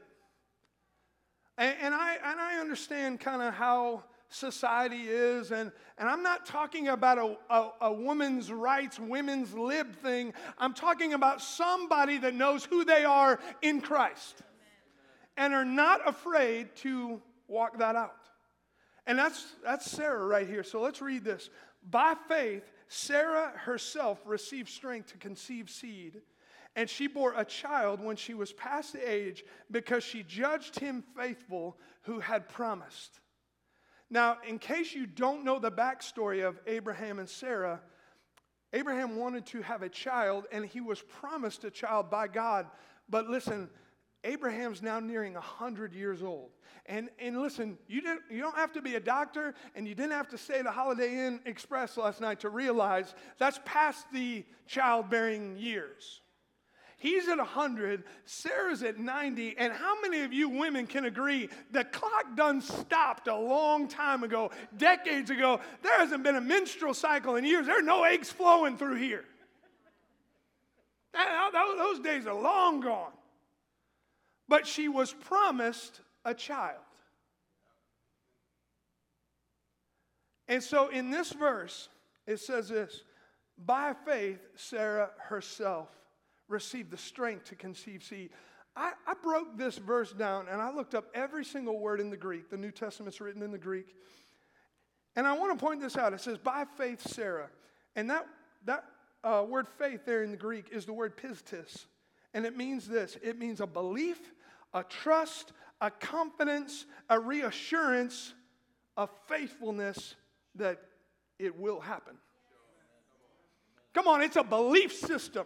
And, 1.57 1.75
and 1.81 1.93
I, 1.93 2.17
and 2.23 2.39
I 2.39 2.59
understand 2.59 3.19
kind 3.19 3.41
of 3.41 3.53
how 3.53 4.03
society 4.29 5.03
is. 5.07 5.51
And, 5.51 5.71
and 5.97 6.09
I'm 6.09 6.23
not 6.23 6.45
talking 6.45 6.87
about 6.87 7.17
a, 7.17 7.37
a, 7.49 7.71
a, 7.81 7.93
woman's 7.93 8.51
rights, 8.51 8.99
women's 8.99 9.53
lib 9.53 9.95
thing. 9.97 10.33
I'm 10.57 10.73
talking 10.73 11.13
about 11.13 11.41
somebody 11.41 12.17
that 12.19 12.33
knows 12.33 12.65
who 12.65 12.83
they 12.83 13.05
are 13.05 13.39
in 13.61 13.81
Christ 13.81 14.41
and 15.37 15.53
are 15.53 15.65
not 15.65 16.07
afraid 16.07 16.75
to 16.77 17.21
walk 17.47 17.79
that 17.79 17.95
out. 17.95 18.15
And 19.05 19.19
that's, 19.19 19.45
that's 19.63 19.89
Sarah 19.89 20.25
right 20.25 20.47
here. 20.47 20.63
So 20.63 20.81
let's 20.81 21.01
read 21.01 21.23
this. 21.23 21.49
By 21.89 22.15
faith, 22.27 22.63
Sarah 22.87 23.51
herself 23.55 24.19
received 24.25 24.69
strength 24.69 25.11
to 25.11 25.17
conceive 25.17 25.69
seed. 25.69 26.21
And 26.75 26.89
she 26.89 27.07
bore 27.07 27.33
a 27.35 27.45
child 27.45 27.99
when 27.99 28.15
she 28.15 28.33
was 28.33 28.51
past 28.53 28.93
the 28.93 29.09
age 29.11 29.43
because 29.69 30.03
she 30.03 30.23
judged 30.23 30.79
him 30.79 31.03
faithful 31.15 31.77
who 32.03 32.19
had 32.19 32.49
promised. 32.49 33.19
Now, 34.09 34.37
in 34.47 34.59
case 34.59 34.93
you 34.93 35.05
don't 35.05 35.43
know 35.43 35.59
the 35.59 35.71
backstory 35.71 36.47
of 36.47 36.59
Abraham 36.67 37.19
and 37.19 37.29
Sarah, 37.29 37.81
Abraham 38.71 39.17
wanted 39.17 39.45
to 39.47 39.61
have 39.61 39.83
a 39.83 39.89
child 39.89 40.45
and 40.51 40.65
he 40.65 40.81
was 40.81 41.01
promised 41.01 41.63
a 41.63 41.71
child 41.71 42.09
by 42.09 42.27
God. 42.27 42.65
But 43.07 43.27
listen, 43.27 43.69
Abraham's 44.23 44.81
now 44.81 44.99
nearing 44.99 45.33
100 45.33 45.93
years 45.93 46.23
old. 46.23 46.51
And, 46.85 47.09
and 47.19 47.41
listen, 47.41 47.77
you, 47.87 48.01
didn't, 48.01 48.21
you 48.29 48.41
don't 48.41 48.55
have 48.55 48.73
to 48.73 48.81
be 48.81 48.95
a 48.95 48.99
doctor 48.99 49.53
and 49.75 49.87
you 49.87 49.95
didn't 49.95 50.11
have 50.11 50.29
to 50.29 50.37
stay 50.37 50.59
at 50.59 50.65
the 50.65 50.71
Holiday 50.71 51.27
Inn 51.27 51.39
Express 51.45 51.97
last 51.97 52.19
night 52.19 52.39
to 52.41 52.49
realize 52.49 53.13
that's 53.37 53.59
past 53.63 54.05
the 54.11 54.43
childbearing 54.67 55.57
years. 55.57 56.21
He's 57.03 57.27
at 57.27 57.37
100, 57.37 58.05
Sarah's 58.23 58.81
at 58.81 58.97
90, 58.97 59.57
and 59.57 59.73
how 59.73 59.99
many 59.99 60.21
of 60.21 60.31
you 60.31 60.47
women 60.47 60.87
can 60.87 61.03
agree 61.03 61.49
the 61.69 61.83
clock 61.83 62.37
done 62.37 62.61
stopped 62.61 63.27
a 63.27 63.35
long 63.35 63.89
time 63.89 64.23
ago, 64.23 64.51
decades 64.77 65.29
ago? 65.29 65.59
There 65.81 65.99
hasn't 65.99 66.23
been 66.23 66.37
a 66.37 66.41
menstrual 66.41 66.93
cycle 66.93 67.35
in 67.35 67.43
years. 67.43 67.65
There 67.65 67.77
are 67.77 67.81
no 67.81 68.05
eggs 68.05 68.31
flowing 68.31 68.77
through 68.77 68.95
here. 68.95 69.25
Those 71.77 71.99
days 71.99 72.25
are 72.25 72.41
long 72.41 72.79
gone. 72.79 73.11
But 74.47 74.65
she 74.65 74.87
was 74.87 75.11
promised 75.11 75.99
a 76.23 76.33
child. 76.33 76.79
And 80.47 80.63
so 80.63 80.87
in 80.87 81.11
this 81.11 81.33
verse, 81.33 81.89
it 82.25 82.39
says 82.39 82.69
this 82.69 83.03
By 83.57 83.93
faith, 84.05 84.39
Sarah 84.55 85.09
herself 85.17 85.89
receive 86.53 86.89
the 86.89 86.97
strength 86.97 87.45
to 87.45 87.55
conceive 87.55 88.03
seed. 88.03 88.29
I, 88.75 88.93
I, 89.05 89.13
broke 89.21 89.57
this 89.57 89.77
verse 89.77 90.13
down 90.13 90.47
and 90.49 90.61
I 90.61 90.71
looked 90.71 90.95
up 90.95 91.05
every 91.13 91.43
single 91.43 91.79
word 91.79 91.99
in 91.99 92.09
the 92.09 92.17
Greek. 92.17 92.49
The 92.49 92.57
New 92.57 92.71
Testament's 92.71 93.19
written 93.19 93.43
in 93.43 93.51
the 93.51 93.57
Greek. 93.57 93.95
And 95.15 95.27
I 95.27 95.33
want 95.33 95.57
to 95.57 95.63
point 95.63 95.81
this 95.81 95.97
out. 95.97 96.13
It 96.13 96.21
says, 96.21 96.37
by 96.37 96.65
faith, 96.77 97.01
Sarah. 97.01 97.49
And 97.95 98.09
that, 98.09 98.25
that 98.65 98.85
uh, 99.23 99.45
word 99.47 99.67
faith 99.77 100.01
there 100.05 100.23
in 100.23 100.31
the 100.31 100.37
Greek 100.37 100.69
is 100.71 100.85
the 100.85 100.93
word 100.93 101.17
pistis. 101.17 101.85
And 102.33 102.45
it 102.45 102.57
means 102.57 102.87
this 102.87 103.17
it 103.21 103.37
means 103.37 103.61
a 103.61 103.67
belief, 103.67 104.19
a 104.73 104.83
trust, 104.83 105.53
a 105.81 105.91
confidence, 105.91 106.85
a 107.09 107.19
reassurance, 107.19 108.33
a 108.97 109.07
faithfulness 109.27 110.15
that 110.55 110.79
it 111.37 111.59
will 111.59 111.79
happen. 111.79 112.15
Come 113.93 114.07
on, 114.07 114.23
it's 114.23 114.35
a 114.35 114.43
belief 114.43 114.91
system 114.93 115.45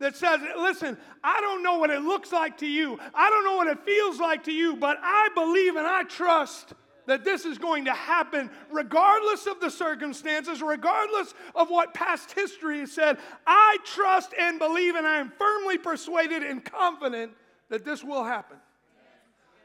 that 0.00 0.16
says, 0.16 0.40
listen, 0.56 0.96
I 1.24 1.40
don't 1.40 1.62
know 1.62 1.78
what 1.78 1.90
it 1.90 2.02
looks 2.02 2.32
like 2.32 2.58
to 2.58 2.66
you. 2.66 2.98
I 3.14 3.30
don't 3.30 3.44
know 3.44 3.56
what 3.56 3.66
it 3.66 3.84
feels 3.84 4.20
like 4.20 4.44
to 4.44 4.52
you, 4.52 4.76
but 4.76 4.98
I 5.02 5.28
believe 5.34 5.76
and 5.76 5.86
I 5.86 6.04
trust 6.04 6.72
that 7.06 7.24
this 7.24 7.44
is 7.44 7.58
going 7.58 7.86
to 7.86 7.92
happen 7.92 8.50
regardless 8.70 9.46
of 9.46 9.60
the 9.60 9.70
circumstances, 9.70 10.62
regardless 10.62 11.34
of 11.54 11.70
what 11.70 11.94
past 11.94 12.32
history 12.32 12.80
has 12.80 12.92
said. 12.92 13.18
I 13.46 13.78
trust 13.84 14.34
and 14.38 14.58
believe, 14.58 14.94
and 14.94 15.06
I 15.06 15.18
am 15.18 15.32
firmly 15.38 15.78
persuaded 15.78 16.42
and 16.42 16.64
confident 16.64 17.32
that 17.70 17.84
this 17.84 18.04
will 18.04 18.22
happen. 18.22 18.58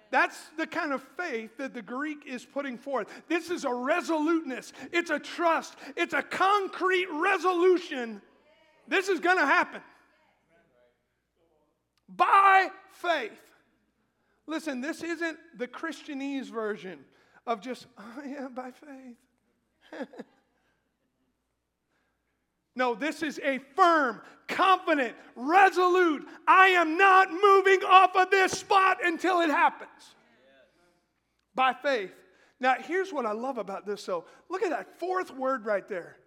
That's 0.10 0.38
the 0.58 0.68
kind 0.68 0.94
of 0.94 1.04
faith 1.18 1.58
that 1.58 1.74
the 1.74 1.82
Greek 1.82 2.26
is 2.26 2.46
putting 2.46 2.78
forth. 2.78 3.08
This 3.28 3.50
is 3.50 3.66
a 3.66 3.74
resoluteness, 3.74 4.72
it's 4.92 5.10
a 5.10 5.20
trust, 5.20 5.76
it's 5.98 6.14
a 6.14 6.24
concrete 6.24 7.08
resolution. 7.12 8.22
This 8.88 9.10
is 9.10 9.20
going 9.20 9.38
to 9.38 9.46
happen 9.46 9.82
by 12.16 12.70
faith. 12.92 13.32
Listen, 14.46 14.82
this 14.82 15.04
isn't 15.04 15.38
the 15.58 15.68
Christianese 15.68 16.50
version 16.50 17.00
of 17.48 17.62
just, 17.62 17.88
oh 17.98 18.22
yeah, 18.26 18.48
by 18.48 18.72
faith. 18.72 20.08
no, 22.76 22.94
this 22.96 23.24
is 23.24 23.40
a 23.44 23.60
firm, 23.76 24.22
confident, 24.48 25.16
resolute, 25.36 26.26
I 26.48 26.68
am 26.68 26.98
not 26.98 27.32
moving 27.32 27.84
off 27.88 28.16
of 28.16 28.30
this 28.32 28.52
spot 28.52 28.98
until 29.04 29.42
it 29.42 29.50
happens. 29.50 30.16
By 31.56 31.74
faith. 31.74 32.12
Now, 32.60 32.76
here's 32.80 33.14
what 33.14 33.26
I 33.26 33.34
love 33.34 33.58
about 33.58 33.86
this, 33.86 34.06
though. 34.06 34.26
Look 34.50 34.64
at 34.64 34.72
that 34.72 35.00
fourth 35.00 35.32
word 35.32 35.66
right 35.66 35.88
there. 35.88 36.18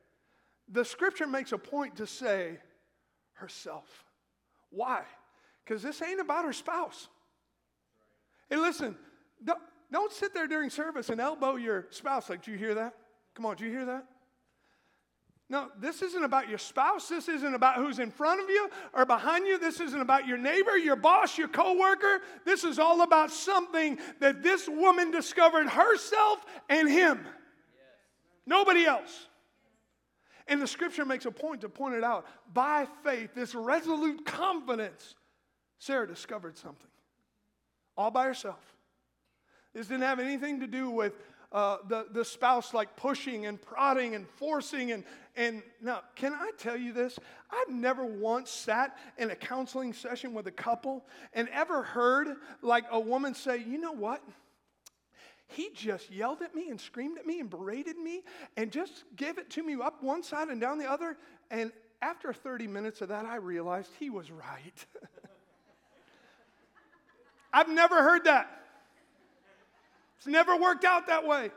The 0.68 0.84
scripture 0.84 1.26
makes 1.26 1.52
a 1.52 1.58
point 1.58 1.96
to 1.96 2.06
say 2.06 2.58
herself. 3.34 4.04
Why? 4.70 5.02
Because 5.66 5.82
this 5.82 6.00
ain't 6.00 6.20
about 6.20 6.44
her 6.44 6.52
spouse. 6.52 7.08
Hey, 8.48 8.56
listen, 8.56 8.96
don't, 9.44 9.58
don't 9.90 10.12
sit 10.12 10.32
there 10.32 10.46
during 10.46 10.70
service 10.70 11.10
and 11.10 11.20
elbow 11.20 11.56
your 11.56 11.88
spouse. 11.90 12.30
Like, 12.30 12.44
do 12.44 12.52
you 12.52 12.58
hear 12.58 12.74
that? 12.74 12.94
Come 13.34 13.46
on, 13.46 13.56
do 13.56 13.64
you 13.64 13.70
hear 13.70 13.84
that? 13.86 14.06
No, 15.48 15.68
this 15.78 16.02
isn't 16.02 16.24
about 16.24 16.48
your 16.48 16.58
spouse. 16.58 17.08
This 17.08 17.28
isn't 17.28 17.54
about 17.54 17.76
who's 17.76 17.98
in 18.00 18.10
front 18.10 18.40
of 18.40 18.48
you 18.48 18.68
or 18.92 19.06
behind 19.06 19.46
you. 19.46 19.58
This 19.58 19.80
isn't 19.80 20.00
about 20.00 20.26
your 20.26 20.38
neighbor, 20.38 20.76
your 20.76 20.96
boss, 20.96 21.38
your 21.38 21.48
coworker. 21.48 22.20
This 22.44 22.64
is 22.64 22.80
all 22.80 23.02
about 23.02 23.30
something 23.30 23.98
that 24.20 24.42
this 24.42 24.68
woman 24.68 25.12
discovered 25.12 25.68
herself 25.68 26.44
and 26.68 26.88
him. 26.88 27.18
Yes. 27.18 27.28
Nobody 28.44 28.84
else. 28.84 29.28
And 30.48 30.62
the 30.62 30.66
scripture 30.66 31.04
makes 31.04 31.26
a 31.26 31.30
point 31.32 31.60
to 31.62 31.68
point 31.68 31.94
it 31.94 32.04
out. 32.04 32.26
By 32.52 32.86
faith, 33.04 33.30
this 33.34 33.54
resolute 33.54 34.24
confidence 34.24 35.15
Sarah 35.78 36.06
discovered 36.06 36.56
something 36.56 36.88
all 37.96 38.10
by 38.10 38.26
herself. 38.26 38.60
This 39.74 39.88
didn't 39.88 40.04
have 40.04 40.20
anything 40.20 40.60
to 40.60 40.66
do 40.66 40.90
with 40.90 41.12
uh, 41.52 41.78
the, 41.88 42.06
the 42.10 42.24
spouse 42.24 42.74
like 42.74 42.96
pushing 42.96 43.46
and 43.46 43.60
prodding 43.60 44.14
and 44.14 44.28
forcing. 44.28 44.92
And, 44.92 45.04
and 45.36 45.62
now, 45.82 46.02
can 46.14 46.32
I 46.32 46.50
tell 46.58 46.76
you 46.76 46.92
this? 46.92 47.18
I've 47.50 47.72
never 47.72 48.04
once 48.04 48.50
sat 48.50 48.96
in 49.18 49.30
a 49.30 49.36
counseling 49.36 49.92
session 49.92 50.34
with 50.34 50.46
a 50.46 50.52
couple 50.52 51.04
and 51.32 51.48
ever 51.50 51.82
heard 51.82 52.36
like 52.62 52.84
a 52.90 52.98
woman 52.98 53.34
say, 53.34 53.58
you 53.58 53.78
know 53.78 53.92
what? 53.92 54.22
He 55.48 55.70
just 55.72 56.10
yelled 56.10 56.42
at 56.42 56.54
me 56.54 56.70
and 56.70 56.80
screamed 56.80 57.18
at 57.18 57.26
me 57.26 57.38
and 57.38 57.48
berated 57.48 57.96
me 57.96 58.22
and 58.56 58.72
just 58.72 59.04
gave 59.14 59.38
it 59.38 59.48
to 59.50 59.62
me 59.62 59.76
up 59.82 60.02
one 60.02 60.22
side 60.22 60.48
and 60.48 60.60
down 60.60 60.78
the 60.78 60.90
other. 60.90 61.16
And 61.50 61.70
after 62.02 62.32
30 62.32 62.66
minutes 62.66 63.00
of 63.00 63.08
that, 63.08 63.24
I 63.24 63.36
realized 63.36 63.90
he 63.98 64.10
was 64.10 64.30
right. 64.30 64.86
I've 67.56 67.70
never 67.70 68.02
heard 68.02 68.24
that. 68.24 68.50
It's 70.18 70.26
never 70.26 70.54
worked 70.58 70.84
out 70.84 71.06
that 71.06 71.26
way. 71.26 71.50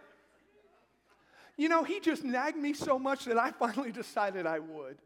You 1.58 1.68
know, 1.68 1.84
he 1.84 2.00
just 2.00 2.24
nagged 2.24 2.56
me 2.56 2.72
so 2.74 2.98
much 2.98 3.26
that 3.26 3.38
I 3.38 3.52
finally 3.60 3.92
decided 3.92 4.48
I 4.48 4.60
would. 4.60 4.98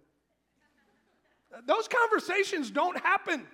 Those 1.66 1.88
conversations 1.88 2.70
don't 2.70 3.00
happen. 3.00 3.48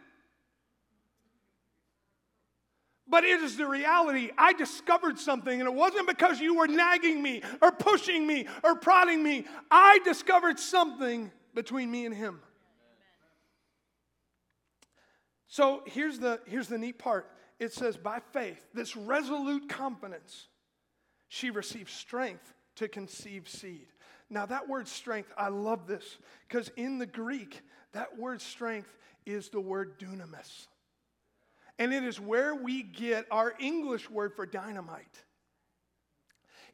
But 3.08 3.24
it 3.24 3.40
is 3.40 3.56
the 3.56 3.68
reality. 3.68 4.32
I 4.38 4.52
discovered 4.52 5.18
something, 5.18 5.62
and 5.62 5.68
it 5.68 5.74
wasn't 5.74 6.10
because 6.10 6.42
you 6.42 6.58
were 6.58 6.68
nagging 6.68 7.24
me 7.24 7.42
or 7.62 7.72
pushing 7.72 8.28
me 8.28 8.48
or 8.66 8.76
prodding 8.76 9.24
me. 9.24 9.46
I 9.72 10.00
discovered 10.04 10.60
something 10.60 11.32
between 11.56 11.90
me 11.90 12.06
and 12.06 12.14
him. 12.14 12.42
So 15.50 15.82
here's 15.88 16.20
the, 16.20 16.40
here's 16.46 16.68
the 16.68 16.78
neat 16.78 16.98
part 16.98 17.30
it 17.60 17.74
says, 17.74 17.98
by 17.98 18.22
faith, 18.32 18.66
this 18.74 18.96
resolute 18.96 19.68
confidence, 19.68 20.48
she 21.28 21.50
received 21.50 21.90
strength 21.90 22.54
to 22.78 22.88
conceive 22.88 23.50
seed. 23.50 23.88
Now, 24.30 24.46
that 24.46 24.70
word 24.70 24.88
strength, 24.88 25.34
I 25.38 25.50
love 25.50 25.86
this 25.86 26.18
because 26.48 26.72
in 26.78 27.00
the 27.00 27.06
Greek, 27.06 27.62
that 27.92 28.18
word 28.18 28.42
strength 28.42 28.96
is 29.26 29.50
the 29.50 29.60
word 29.60 30.00
dunamis. 30.00 30.68
And 31.78 31.94
it 31.94 32.04
is 32.04 32.20
where 32.20 32.56
we 32.56 32.84
get 32.84 33.26
our 33.32 33.54
English 33.60 34.10
word 34.10 34.34
for 34.36 34.46
dynamite. 34.46 35.26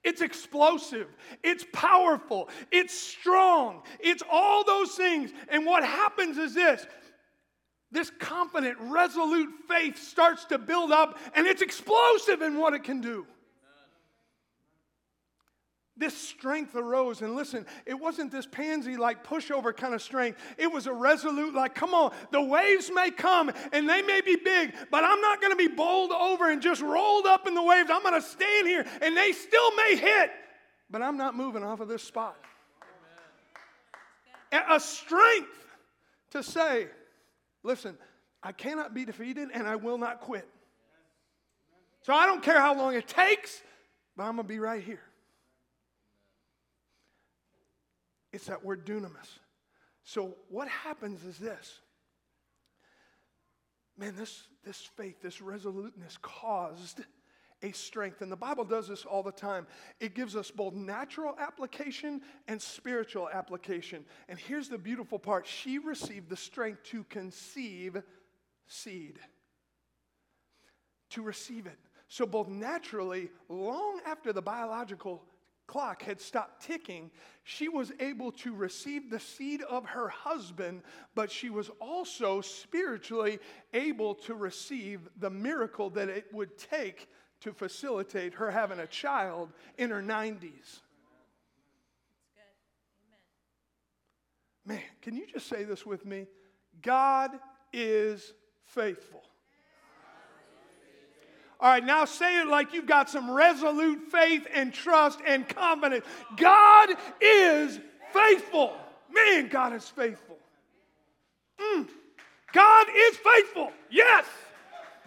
It's 0.03 0.21
explosive. 0.21 1.07
It's 1.43 1.65
powerful. 1.73 2.49
It's 2.71 2.93
strong. 2.93 3.81
It's 3.99 4.21
all 4.29 4.63
those 4.63 4.91
things. 4.91 5.31
And 5.49 5.65
what 5.65 5.83
happens 5.83 6.37
is 6.37 6.53
this 6.53 6.85
this 7.91 8.11
confident, 8.19 8.77
resolute 8.81 9.49
faith 9.67 10.01
starts 10.01 10.45
to 10.45 10.57
build 10.57 10.91
up, 10.91 11.17
and 11.33 11.47
it's 11.47 11.61
explosive 11.61 12.41
in 12.41 12.57
what 12.57 12.73
it 12.73 12.83
can 12.83 13.01
do. 13.01 13.25
This 15.97 16.17
strength 16.17 16.75
arose, 16.75 17.21
and 17.21 17.37
listen, 17.37 17.65
it 17.85 17.93
wasn't 17.93 18.29
this 18.29 18.45
pansy 18.45 18.97
like 18.97 19.25
pushover 19.25 19.75
kind 19.75 19.93
of 19.93 20.01
strength. 20.01 20.37
It 20.57 20.69
was 20.69 20.87
a 20.87 20.93
resolute, 20.93 21.53
like, 21.53 21.73
come 21.73 21.93
on, 21.93 22.11
the 22.31 22.41
waves 22.41 22.91
may 22.93 23.11
come 23.11 23.49
and 23.71 23.87
they 23.87 24.01
may 24.01 24.19
be 24.19 24.35
big, 24.35 24.73
but 24.91 25.05
I'm 25.05 25.21
not 25.21 25.41
gonna 25.41 25.55
be 25.55 25.69
bowled 25.69 26.11
over 26.11 26.49
and 26.51 26.61
just 26.61 26.81
rolled 26.81 27.25
up 27.25 27.47
in 27.47 27.53
the 27.55 27.63
waves. 27.63 27.89
I'm 27.89 28.03
gonna 28.03 28.21
stand 28.21 28.67
here 28.67 28.85
and 29.01 29.15
they 29.15 29.31
still 29.31 29.73
may 29.75 29.95
hit, 29.95 30.31
but 30.89 31.01
I'm 31.01 31.15
not 31.15 31.33
moving 31.33 31.63
off 31.63 31.79
of 31.79 31.87
this 31.87 32.03
spot. 32.03 32.35
A 34.51 34.81
strength 34.81 35.65
to 36.31 36.43
say, 36.43 36.87
Listen, 37.65 37.97
I 38.43 38.51
cannot 38.51 38.93
be 38.93 39.05
defeated 39.05 39.49
and 39.51 39.67
I 39.67 39.75
will 39.75 39.97
not 39.97 40.21
quit. 40.21 40.47
So 42.03 42.13
I 42.13 42.27
don't 42.27 42.43
care 42.43 42.61
how 42.61 42.77
long 42.77 42.93
it 42.93 43.07
takes, 43.07 43.59
but 44.15 44.23
I'm 44.23 44.35
going 44.35 44.47
to 44.47 44.53
be 44.53 44.59
right 44.59 44.83
here. 44.83 45.01
It's 48.31 48.45
that 48.45 48.63
word 48.63 48.85
dunamis. 48.85 49.39
So 50.03 50.35
what 50.49 50.67
happens 50.67 51.25
is 51.25 51.39
this 51.39 51.79
man, 53.97 54.13
this, 54.15 54.43
this 54.63 54.81
faith, 54.95 55.21
this 55.23 55.41
resoluteness 55.41 56.19
caused 56.21 57.01
a 57.61 57.71
strength. 57.71 58.21
And 58.21 58.31
the 58.31 58.35
Bible 58.35 58.63
does 58.63 58.87
this 58.87 59.05
all 59.05 59.23
the 59.23 59.31
time. 59.31 59.67
It 59.99 60.13
gives 60.13 60.35
us 60.35 60.51
both 60.51 60.73
natural 60.73 61.35
application 61.39 62.21
and 62.47 62.61
spiritual 62.61 63.29
application. 63.29 64.05
And 64.29 64.37
here's 64.37 64.69
the 64.69 64.77
beautiful 64.77 65.19
part 65.19 65.47
she 65.47 65.79
received 65.79 66.29
the 66.29 66.37
strength 66.37 66.83
to 66.85 67.03
conceive 67.05 68.01
seed, 68.67 69.19
to 71.11 71.21
receive 71.21 71.65
it. 71.65 71.79
So, 72.07 72.25
both 72.25 72.47
naturally, 72.47 73.29
long 73.49 73.99
after 74.05 74.31
the 74.31 74.41
biological 74.41 75.23
clock 75.67 76.03
had 76.03 76.21
stopped 76.21 76.61
ticking, 76.61 77.09
she 77.43 77.67
was 77.67 77.91
able 77.99 78.31
to 78.31 78.53
receive 78.53 79.09
the 79.09 79.19
seed 79.19 79.61
of 79.63 79.85
her 79.85 80.07
husband, 80.09 80.83
but 81.15 81.31
she 81.31 81.49
was 81.49 81.69
also 81.81 82.41
spiritually 82.41 83.39
able 83.73 84.13
to 84.13 84.35
receive 84.35 85.09
the 85.19 85.29
miracle 85.29 85.89
that 85.89 86.09
it 86.09 86.31
would 86.31 86.57
take 86.57 87.09
to 87.41 87.53
facilitate 87.53 88.35
her 88.35 88.51
having 88.51 88.79
a 88.79 88.87
child 88.87 89.49
in 89.77 89.89
her 89.89 90.01
90s. 90.01 90.79
Man, 94.65 94.81
can 95.01 95.15
you 95.15 95.27
just 95.27 95.47
say 95.47 95.63
this 95.63 95.85
with 95.85 96.05
me? 96.05 96.25
God 96.81 97.31
is 97.71 98.33
faithful. 98.65 99.21
All 101.59 101.69
right, 101.69 101.85
now 101.85 102.05
say 102.05 102.41
it 102.41 102.47
like 102.47 102.73
you've 102.73 102.85
got 102.85 103.09
some 103.09 103.31
resolute 103.31 104.11
faith 104.11 104.45
and 104.53 104.73
trust 104.73 105.19
and 105.25 105.47
confidence. 105.47 106.05
God 106.35 106.89
is 107.21 107.79
faithful. 108.11 108.73
Man, 109.13 109.47
God 109.47 109.73
is 109.73 109.87
faithful. 109.87 110.37
Mm. 111.59 111.87
God 112.51 112.87
is 112.93 113.17
faithful. 113.17 113.71
Yes. 113.89 114.25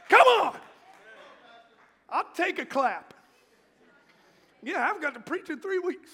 Come 0.09 0.27
on. 0.27 0.57
I'll 2.09 2.33
take 2.35 2.59
a 2.59 2.67
clap. 2.67 3.15
Yeah, 4.63 4.89
I've 4.89 5.01
got 5.01 5.15
to 5.15 5.21
preach 5.21 5.51
in 5.51 5.61
three 5.61 5.79
weeks. 5.79 6.11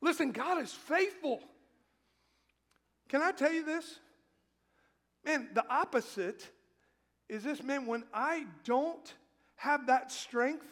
Listen, 0.00 0.30
God 0.30 0.62
is 0.62 0.72
faithful. 0.72 1.40
Can 3.08 3.22
I 3.22 3.32
tell 3.32 3.52
you 3.52 3.64
this? 3.64 3.98
Man, 5.24 5.48
the 5.54 5.64
opposite 5.68 6.48
is 7.28 7.42
this, 7.42 7.62
man, 7.62 7.86
when 7.86 8.04
I 8.14 8.46
don't 8.64 9.14
have 9.56 9.86
that 9.88 10.12
strength, 10.12 10.66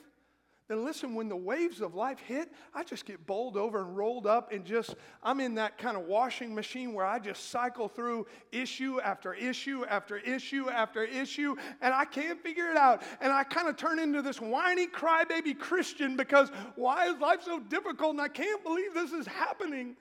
then 0.66 0.82
listen, 0.82 1.14
when 1.14 1.28
the 1.28 1.36
waves 1.36 1.82
of 1.82 1.94
life 1.94 2.18
hit, 2.18 2.50
I 2.74 2.84
just 2.84 3.04
get 3.04 3.26
bowled 3.26 3.58
over 3.58 3.82
and 3.82 3.94
rolled 3.94 4.26
up 4.26 4.50
and 4.50 4.64
just, 4.64 4.94
I'm 5.22 5.38
in 5.40 5.56
that 5.56 5.76
kind 5.76 5.94
of 5.94 6.04
washing 6.04 6.54
machine 6.54 6.94
where 6.94 7.04
I 7.04 7.18
just 7.18 7.50
cycle 7.50 7.86
through 7.86 8.26
issue 8.50 8.98
after 9.02 9.34
issue 9.34 9.84
after 9.84 10.16
issue 10.16 10.70
after 10.70 11.04
issue, 11.04 11.54
and 11.82 11.92
I 11.92 12.06
can't 12.06 12.42
figure 12.42 12.70
it 12.70 12.78
out. 12.78 13.02
And 13.20 13.30
I 13.30 13.44
kind 13.44 13.68
of 13.68 13.76
turn 13.76 13.98
into 13.98 14.22
this 14.22 14.40
whiny 14.40 14.86
crybaby 14.86 15.58
Christian 15.58 16.16
because 16.16 16.48
why 16.76 17.08
is 17.08 17.18
life 17.18 17.42
so 17.44 17.60
difficult 17.60 18.12
and 18.12 18.20
I 18.22 18.28
can't 18.28 18.64
believe 18.64 18.94
this 18.94 19.12
is 19.12 19.26
happening? 19.26 19.96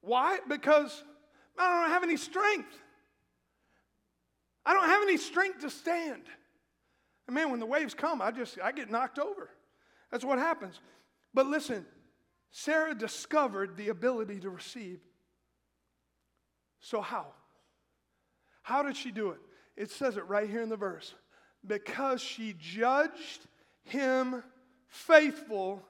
Why? 0.00 0.38
Because 0.48 1.04
I 1.58 1.82
don't 1.82 1.90
have 1.90 2.04
any 2.04 2.16
strength. 2.16 2.74
I 4.64 4.72
don't 4.72 4.88
have 4.88 5.02
any 5.02 5.18
strength 5.18 5.60
to 5.60 5.68
stand. 5.68 6.22
And 7.30 7.36
man, 7.36 7.52
when 7.52 7.60
the 7.60 7.66
waves 7.66 7.94
come, 7.94 8.20
I 8.20 8.32
just 8.32 8.58
I 8.60 8.72
get 8.72 8.90
knocked 8.90 9.20
over. 9.20 9.48
That's 10.10 10.24
what 10.24 10.40
happens. 10.40 10.80
But 11.32 11.46
listen, 11.46 11.86
Sarah 12.50 12.92
discovered 12.92 13.76
the 13.76 13.90
ability 13.90 14.40
to 14.40 14.50
receive. 14.50 14.98
So 16.80 17.00
how? 17.00 17.26
How 18.62 18.82
did 18.82 18.96
she 18.96 19.12
do 19.12 19.30
it? 19.30 19.38
It 19.76 19.92
says 19.92 20.16
it 20.16 20.26
right 20.26 20.50
here 20.50 20.60
in 20.60 20.68
the 20.68 20.76
verse. 20.76 21.14
Because 21.64 22.20
she 22.20 22.56
judged 22.58 23.46
him 23.84 24.42
faithful 24.88 25.84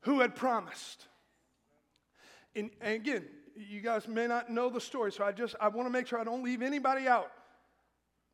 who 0.00 0.20
had 0.20 0.34
promised. 0.34 1.06
And, 2.56 2.70
and 2.80 2.94
again, 2.94 3.26
you 3.56 3.82
guys 3.82 4.08
may 4.08 4.26
not 4.26 4.48
know 4.48 4.70
the 4.70 4.80
story, 4.80 5.12
so 5.12 5.22
I 5.22 5.32
just 5.32 5.54
I 5.60 5.68
want 5.68 5.86
to 5.86 5.92
make 5.92 6.06
sure 6.06 6.18
I 6.18 6.24
don't 6.24 6.42
leave 6.42 6.62
anybody 6.62 7.08
out. 7.08 7.30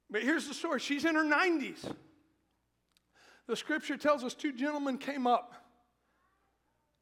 But 0.09 0.23
here's 0.23 0.47
the 0.47 0.55
story. 0.55 0.79
She's 0.79 1.05
in 1.05 1.17
her 1.17 1.25
90s. 1.25 1.97
The 3.49 3.57
scripture 3.57 3.97
tells 3.97 4.23
us 4.23 4.35
two 4.35 4.53
gentlemen 4.53 4.99
came 4.99 5.27
up. 5.27 5.55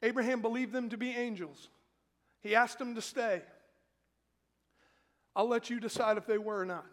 Abraham 0.03 0.41
believed 0.41 0.73
them 0.73 0.89
to 0.91 0.97
be 0.97 1.11
angels. 1.11 1.69
He 2.41 2.55
asked 2.55 2.79
them 2.79 2.95
to 2.95 3.03
stay. 3.03 3.43
I'll 5.35 5.49
let 5.49 5.69
you 5.69 5.81
decide 5.81 6.17
if 6.17 6.27
they 6.27 6.39
were 6.39 6.61
or 6.61 6.65
not. 6.65 6.87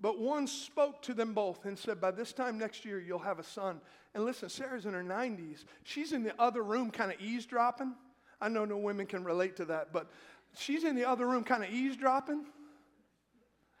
But 0.00 0.18
one 0.20 0.46
spoke 0.46 1.02
to 1.02 1.14
them 1.14 1.34
both 1.34 1.64
and 1.64 1.78
said, 1.78 2.00
By 2.00 2.12
this 2.12 2.32
time 2.32 2.58
next 2.58 2.84
year, 2.84 3.00
you'll 3.00 3.18
have 3.18 3.38
a 3.38 3.42
son. 3.42 3.80
And 4.14 4.24
listen, 4.24 4.48
Sarah's 4.48 4.86
in 4.86 4.94
her 4.94 5.02
90s. 5.02 5.64
She's 5.82 6.12
in 6.12 6.22
the 6.22 6.40
other 6.40 6.62
room, 6.62 6.90
kind 6.90 7.10
of 7.10 7.20
eavesdropping. 7.20 7.94
I 8.40 8.48
know 8.48 8.64
no 8.64 8.76
women 8.76 9.06
can 9.06 9.24
relate 9.24 9.56
to 9.56 9.64
that, 9.66 9.92
but 9.92 10.10
she's 10.54 10.84
in 10.84 10.94
the 10.94 11.06
other 11.06 11.26
room, 11.26 11.42
kind 11.42 11.64
of 11.64 11.70
eavesdropping. 11.70 12.44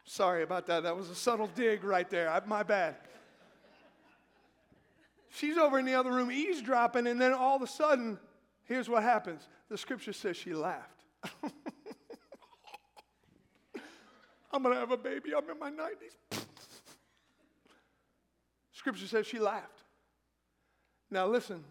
Sorry 0.04 0.42
about 0.42 0.66
that. 0.66 0.82
That 0.82 0.96
was 0.96 1.10
a 1.10 1.14
subtle 1.14 1.50
dig 1.54 1.84
right 1.84 2.08
there. 2.08 2.30
I, 2.30 2.40
my 2.46 2.62
bad. 2.62 2.96
She's 5.36 5.58
over 5.58 5.78
in 5.78 5.84
the 5.84 5.94
other 5.94 6.12
room 6.12 6.32
eavesdropping, 6.32 7.06
and 7.06 7.20
then 7.20 7.34
all 7.34 7.56
of 7.56 7.62
a 7.62 7.66
sudden, 7.66 8.18
here's 8.64 8.88
what 8.88 9.02
happens. 9.02 9.46
The 9.68 9.76
scripture 9.76 10.14
says 10.14 10.34
she 10.34 10.54
laughed. 10.54 11.04
I'm 14.50 14.62
going 14.62 14.74
to 14.74 14.80
have 14.80 14.92
a 14.92 14.96
baby. 14.96 15.34
I'm 15.36 15.50
in 15.50 15.58
my 15.58 15.70
90s. 15.70 16.40
Scripture 18.72 19.06
says 19.06 19.26
she 19.26 19.38
laughed. 19.38 19.82
Now, 21.10 21.26
listen, 21.26 21.62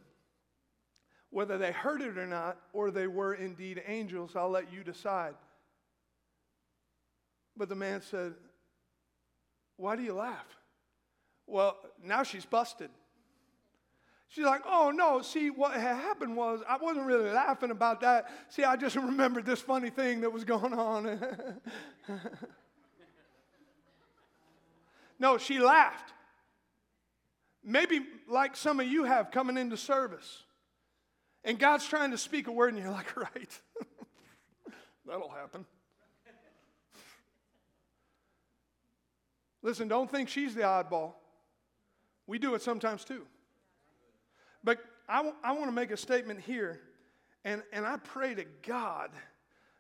whether 1.32 1.58
they 1.58 1.72
heard 1.72 2.04
it 2.04 2.20
or 2.20 2.28
not, 2.28 2.58
or 2.74 2.92
they 2.92 3.08
were 3.08 3.34
indeed 3.34 3.82
angels, 3.88 4.36
I'll 4.36 4.52
let 4.52 4.72
you 4.72 4.84
decide. 4.84 5.34
But 7.58 7.70
the 7.70 7.76
man 7.76 8.04
said, 8.04 8.36
Why 9.78 9.96
do 9.96 10.04
you 10.04 10.14
laugh? 10.14 10.46
Well, 11.48 11.78
now 12.04 12.22
she's 12.22 12.46
busted. 12.46 12.92
She's 14.36 14.44
like, 14.44 14.64
oh 14.66 14.92
no, 14.94 15.22
see, 15.22 15.50
what 15.50 15.76
had 15.76 15.96
happened 15.96 16.36
was 16.36 16.60
I 16.68 16.76
wasn't 16.76 17.06
really 17.06 17.30
laughing 17.30 17.72
about 17.72 18.02
that. 18.02 18.30
See, 18.50 18.66
I 18.66 18.76
just 18.76 18.96
remembered 18.98 19.46
this 19.46 19.62
funny 19.62 19.90
thing 19.90 20.20
that 20.22 20.34
was 20.34 20.44
going 20.44 20.74
on. 20.74 21.18
no, 25.20 25.38
she 25.38 25.58
laughed. 25.60 26.12
Maybe 27.64 28.02
like 28.28 28.58
some 28.58 28.82
of 28.82 28.88
you 28.88 29.06
have 29.06 29.32
coming 29.32 29.56
into 29.56 29.78
service. 29.78 30.44
And 31.46 31.58
God's 31.58 31.88
trying 31.88 32.12
to 32.12 32.18
speak 32.18 32.48
a 32.48 32.52
word, 32.52 32.74
and 32.74 32.84
you're 32.84 32.92
like, 32.92 33.16
right, 33.16 33.62
that'll 35.08 35.30
happen. 35.30 35.66
Listen, 39.62 39.88
don't 39.88 40.12
think 40.12 40.28
she's 40.28 40.54
the 40.54 40.64
oddball. 40.64 41.14
We 42.28 42.38
do 42.38 42.54
it 42.54 42.62
sometimes 42.62 43.06
too. 43.06 43.26
I, 45.08 45.18
w- 45.18 45.36
I 45.44 45.52
want 45.52 45.66
to 45.66 45.72
make 45.72 45.92
a 45.92 45.98
statement 45.98 46.40
here, 46.42 46.82
and, 47.44 47.62
and 47.72 47.86
I 47.86 47.98
pray 47.98 48.34
to 48.36 48.46
God 48.66 49.12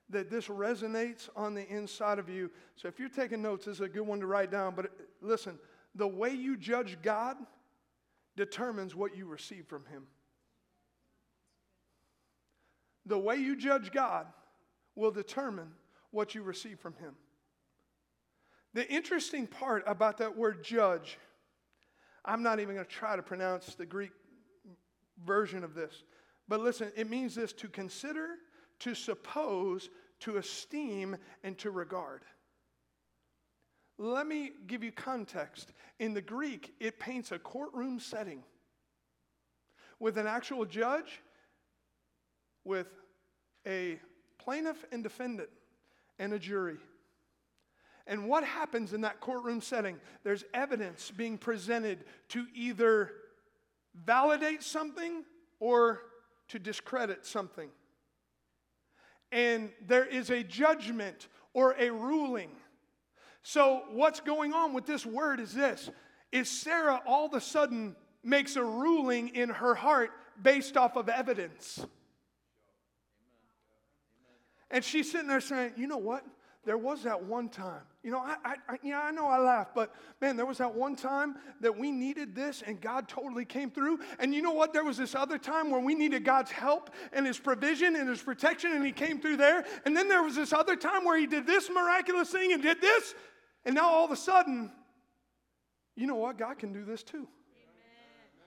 that 0.09 0.29
this 0.29 0.47
resonates 0.47 1.29
on 1.35 1.55
the 1.55 1.67
inside 1.67 2.19
of 2.19 2.29
you. 2.29 2.51
So 2.75 2.87
if 2.87 2.99
you're 2.99 3.09
taking 3.09 3.41
notes, 3.41 3.65
this 3.65 3.75
is 3.75 3.81
a 3.81 3.89
good 3.89 4.05
one 4.05 4.19
to 4.19 4.27
write 4.27 4.51
down. 4.51 4.75
But 4.75 4.91
listen, 5.21 5.57
the 5.95 6.07
way 6.07 6.29
you 6.29 6.57
judge 6.57 6.97
God 7.01 7.37
determines 8.35 8.95
what 8.95 9.17
you 9.17 9.25
receive 9.25 9.65
from 9.65 9.85
Him. 9.85 10.03
The 13.07 13.17
way 13.17 13.37
you 13.37 13.55
judge 13.55 13.91
God 13.91 14.27
will 14.95 15.11
determine 15.11 15.71
what 16.11 16.35
you 16.35 16.43
receive 16.43 16.79
from 16.79 16.93
Him. 16.95 17.15
The 18.73 18.87
interesting 18.91 19.47
part 19.47 19.83
about 19.87 20.17
that 20.17 20.35
word 20.37 20.63
judge, 20.63 21.17
I'm 22.23 22.43
not 22.43 22.59
even 22.59 22.75
going 22.75 22.85
to 22.85 22.91
try 22.91 23.15
to 23.15 23.23
pronounce 23.23 23.73
the 23.75 23.85
Greek 23.85 24.11
version 25.25 25.63
of 25.63 25.73
this. 25.73 26.03
But 26.47 26.59
listen, 26.59 26.91
it 26.95 27.09
means 27.09 27.35
this 27.35 27.53
to 27.53 27.67
consider, 27.67 28.27
to 28.79 28.93
suppose, 28.93 29.89
to 30.21 30.37
esteem, 30.37 31.17
and 31.43 31.57
to 31.57 31.71
regard. 31.71 32.21
Let 33.97 34.27
me 34.27 34.51
give 34.67 34.83
you 34.83 34.91
context. 34.91 35.71
In 35.99 36.13
the 36.13 36.21
Greek, 36.21 36.73
it 36.79 36.99
paints 36.99 37.31
a 37.31 37.39
courtroom 37.39 37.99
setting 37.99 38.43
with 39.99 40.17
an 40.17 40.27
actual 40.27 40.65
judge, 40.65 41.21
with 42.63 42.87
a 43.65 43.99
plaintiff 44.37 44.83
and 44.91 45.01
defendant, 45.01 45.49
and 46.19 46.33
a 46.33 46.39
jury. 46.39 46.77
And 48.07 48.27
what 48.27 48.43
happens 48.43 48.93
in 48.93 49.01
that 49.01 49.19
courtroom 49.19 49.61
setting? 49.61 49.97
There's 50.23 50.43
evidence 50.53 51.11
being 51.11 51.37
presented 51.37 52.03
to 52.29 52.45
either 52.53 53.11
validate 54.03 54.63
something 54.63 55.23
or 55.59 56.01
to 56.49 56.59
discredit 56.59 57.25
something. 57.25 57.69
And 59.31 59.71
there 59.85 60.05
is 60.05 60.29
a 60.29 60.43
judgment 60.43 61.27
or 61.53 61.75
a 61.79 61.89
ruling. 61.89 62.51
So, 63.43 63.83
what's 63.91 64.19
going 64.19 64.53
on 64.53 64.73
with 64.73 64.85
this 64.85 65.05
word 65.05 65.39
is 65.39 65.53
this 65.53 65.89
is 66.31 66.49
Sarah 66.49 67.01
all 67.05 67.27
of 67.27 67.33
a 67.33 67.41
sudden 67.41 67.95
makes 68.23 68.55
a 68.55 68.63
ruling 68.63 69.29
in 69.29 69.49
her 69.49 69.75
heart 69.75 70.11
based 70.41 70.75
off 70.75 70.95
of 70.95 71.09
evidence. 71.09 71.85
And 74.71 74.83
she's 74.83 75.11
sitting 75.11 75.27
there 75.27 75.41
saying, 75.41 75.73
You 75.77 75.87
know 75.87 75.97
what? 75.97 76.25
There 76.65 76.77
was 76.77 77.03
that 77.03 77.23
one 77.23 77.49
time. 77.49 77.81
You 78.03 78.11
know, 78.11 78.19
I, 78.19 78.35
I, 78.43 78.55
I, 78.67 78.77
yeah, 78.83 78.99
I 78.99 79.11
know 79.11 79.27
I 79.27 79.37
laugh, 79.37 79.67
but 79.75 79.93
man, 80.19 80.35
there 80.35 80.47
was 80.47 80.57
that 80.57 80.73
one 80.73 80.95
time 80.95 81.35
that 81.61 81.77
we 81.77 81.91
needed 81.91 82.35
this 82.35 82.63
and 82.65 82.81
God 82.81 83.07
totally 83.07 83.45
came 83.45 83.69
through. 83.69 83.99
And 84.19 84.33
you 84.33 84.41
know 84.41 84.51
what? 84.51 84.73
There 84.73 84.83
was 84.83 84.97
this 84.97 85.13
other 85.13 85.37
time 85.37 85.69
where 85.69 85.79
we 85.79 85.93
needed 85.93 86.25
God's 86.25 86.49
help 86.51 86.89
and 87.13 87.25
His 87.25 87.37
provision 87.37 87.95
and 87.95 88.09
His 88.09 88.21
protection, 88.21 88.71
and 88.71 88.83
He 88.83 88.91
came 88.91 89.21
through 89.21 89.37
there. 89.37 89.63
And 89.85 89.95
then 89.95 90.09
there 90.09 90.23
was 90.23 90.35
this 90.35 90.53
other 90.53 90.75
time 90.75 91.05
where 91.05 91.19
He 91.19 91.27
did 91.27 91.45
this 91.45 91.69
miraculous 91.69 92.29
thing 92.29 92.51
and 92.51 92.63
did 92.63 92.81
this. 92.81 93.13
And 93.63 93.75
now 93.75 93.87
all 93.87 94.05
of 94.05 94.11
a 94.11 94.15
sudden, 94.15 94.71
you 95.95 96.07
know 96.07 96.15
what? 96.15 96.37
God 96.37 96.57
can 96.57 96.73
do 96.73 96.83
this 96.83 97.03
too. 97.03 97.27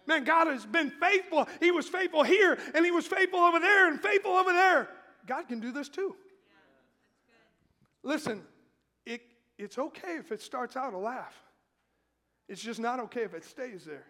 Man, 0.06 0.24
God 0.24 0.46
has 0.46 0.64
been 0.66 0.90
faithful. 0.90 1.46
He 1.60 1.70
was 1.70 1.86
faithful 1.86 2.22
here, 2.24 2.58
and 2.74 2.84
He 2.84 2.90
was 2.90 3.06
faithful 3.06 3.40
over 3.40 3.60
there, 3.60 3.88
and 3.88 4.00
faithful 4.00 4.32
over 4.32 4.52
there. 4.52 4.88
God 5.26 5.46
can 5.46 5.60
do 5.60 5.70
this 5.70 5.88
too. 5.88 6.16
Listen, 8.02 8.42
it, 9.04 9.22
it's 9.58 9.78
okay 9.78 10.16
if 10.16 10.32
it 10.32 10.40
starts 10.40 10.76
out 10.76 10.94
a 10.94 10.98
laugh, 10.98 11.34
it's 12.48 12.62
just 12.62 12.80
not 12.80 13.00
okay 13.00 13.22
if 13.22 13.34
it 13.34 13.44
stays 13.44 13.84
there. 13.84 14.06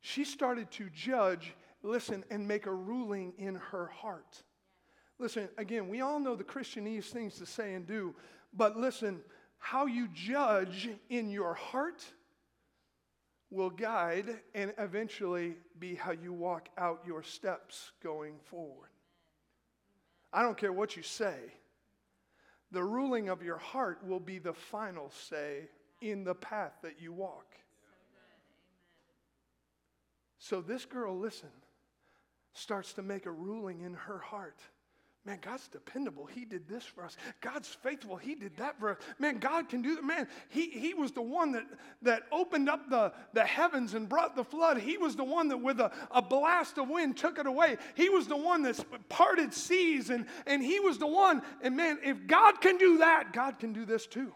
She 0.00 0.24
started 0.24 0.70
to 0.72 0.90
judge, 0.90 1.54
listen, 1.82 2.24
and 2.30 2.46
make 2.46 2.66
a 2.66 2.74
ruling 2.74 3.32
in 3.38 3.54
her 3.54 3.86
heart. 3.86 4.42
Listen, 5.18 5.48
again, 5.56 5.88
we 5.88 6.00
all 6.00 6.18
know 6.18 6.34
the 6.34 6.44
Christianese 6.44 7.04
things 7.04 7.36
to 7.36 7.46
say 7.46 7.74
and 7.74 7.86
do, 7.86 8.14
but 8.52 8.76
listen, 8.76 9.22
how 9.58 9.86
you 9.86 10.08
judge 10.12 10.90
in 11.08 11.30
your 11.30 11.54
heart 11.54 12.04
will 13.48 13.70
guide 13.70 14.40
and 14.54 14.74
eventually 14.78 15.54
be 15.78 15.94
how 15.94 16.10
you 16.10 16.32
walk 16.32 16.68
out 16.76 17.02
your 17.06 17.22
steps 17.22 17.92
going 18.02 18.34
forward. 18.44 18.88
I 20.32 20.42
don't 20.42 20.56
care 20.56 20.72
what 20.72 20.96
you 20.96 21.02
say, 21.02 21.36
the 22.70 22.82
ruling 22.82 23.28
of 23.28 23.42
your 23.42 23.58
heart 23.58 23.98
will 24.06 24.20
be 24.20 24.38
the 24.38 24.54
final 24.54 25.10
say 25.10 25.68
in 26.00 26.24
the 26.24 26.34
path 26.34 26.72
that 26.82 27.00
you 27.00 27.12
walk. 27.12 27.46
So 30.38 30.60
this 30.60 30.84
girl, 30.84 31.16
listen, 31.16 31.50
starts 32.54 32.94
to 32.94 33.02
make 33.02 33.26
a 33.26 33.30
ruling 33.30 33.82
in 33.82 33.94
her 33.94 34.18
heart. 34.18 34.58
Man, 35.24 35.38
God's 35.40 35.68
dependable. 35.68 36.26
He 36.26 36.44
did 36.44 36.66
this 36.68 36.82
for 36.82 37.04
us. 37.04 37.16
God's 37.40 37.68
faithful. 37.68 38.16
He 38.16 38.34
did 38.34 38.56
that 38.56 38.80
for 38.80 38.90
us. 38.90 38.98
Man, 39.20 39.38
God 39.38 39.68
can 39.68 39.80
do 39.80 39.94
that. 39.94 40.02
Man, 40.02 40.26
he, 40.48 40.68
he 40.70 40.94
was 40.94 41.12
the 41.12 41.22
one 41.22 41.52
that, 41.52 41.64
that 42.02 42.24
opened 42.32 42.68
up 42.68 42.90
the, 42.90 43.12
the 43.32 43.44
heavens 43.44 43.94
and 43.94 44.08
brought 44.08 44.34
the 44.34 44.42
flood. 44.42 44.78
He 44.78 44.98
was 44.98 45.14
the 45.14 45.22
one 45.22 45.46
that, 45.48 45.58
with 45.58 45.78
a, 45.78 45.92
a 46.10 46.20
blast 46.20 46.76
of 46.78 46.88
wind, 46.88 47.16
took 47.16 47.38
it 47.38 47.46
away. 47.46 47.76
He 47.94 48.08
was 48.08 48.26
the 48.26 48.36
one 48.36 48.62
that 48.62 48.84
parted 49.08 49.54
seas, 49.54 50.10
and, 50.10 50.26
and 50.44 50.60
He 50.60 50.80
was 50.80 50.98
the 50.98 51.06
one. 51.06 51.42
And 51.62 51.76
man, 51.76 52.00
if 52.02 52.26
God 52.26 52.60
can 52.60 52.76
do 52.76 52.98
that, 52.98 53.32
God 53.32 53.60
can 53.60 53.72
do 53.72 53.84
this 53.84 54.08
too. 54.08 54.32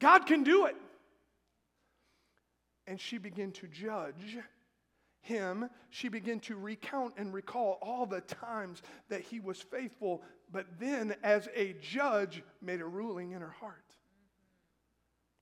God 0.00 0.26
can 0.26 0.42
do 0.42 0.66
it. 0.66 0.76
And 2.88 3.00
she 3.00 3.18
began 3.18 3.52
to 3.52 3.68
judge 3.68 4.38
him, 5.20 5.68
she 5.90 6.08
began 6.08 6.40
to 6.40 6.56
recount 6.56 7.14
and 7.16 7.32
recall 7.32 7.78
all 7.82 8.06
the 8.06 8.20
times 8.20 8.82
that 9.08 9.20
he 9.20 9.40
was 9.40 9.60
faithful, 9.60 10.22
but 10.50 10.66
then, 10.78 11.14
as 11.22 11.48
a 11.54 11.74
judge, 11.80 12.42
made 12.62 12.80
a 12.80 12.86
ruling 12.86 13.32
in 13.32 13.40
her 13.40 13.54
heart. 13.60 13.84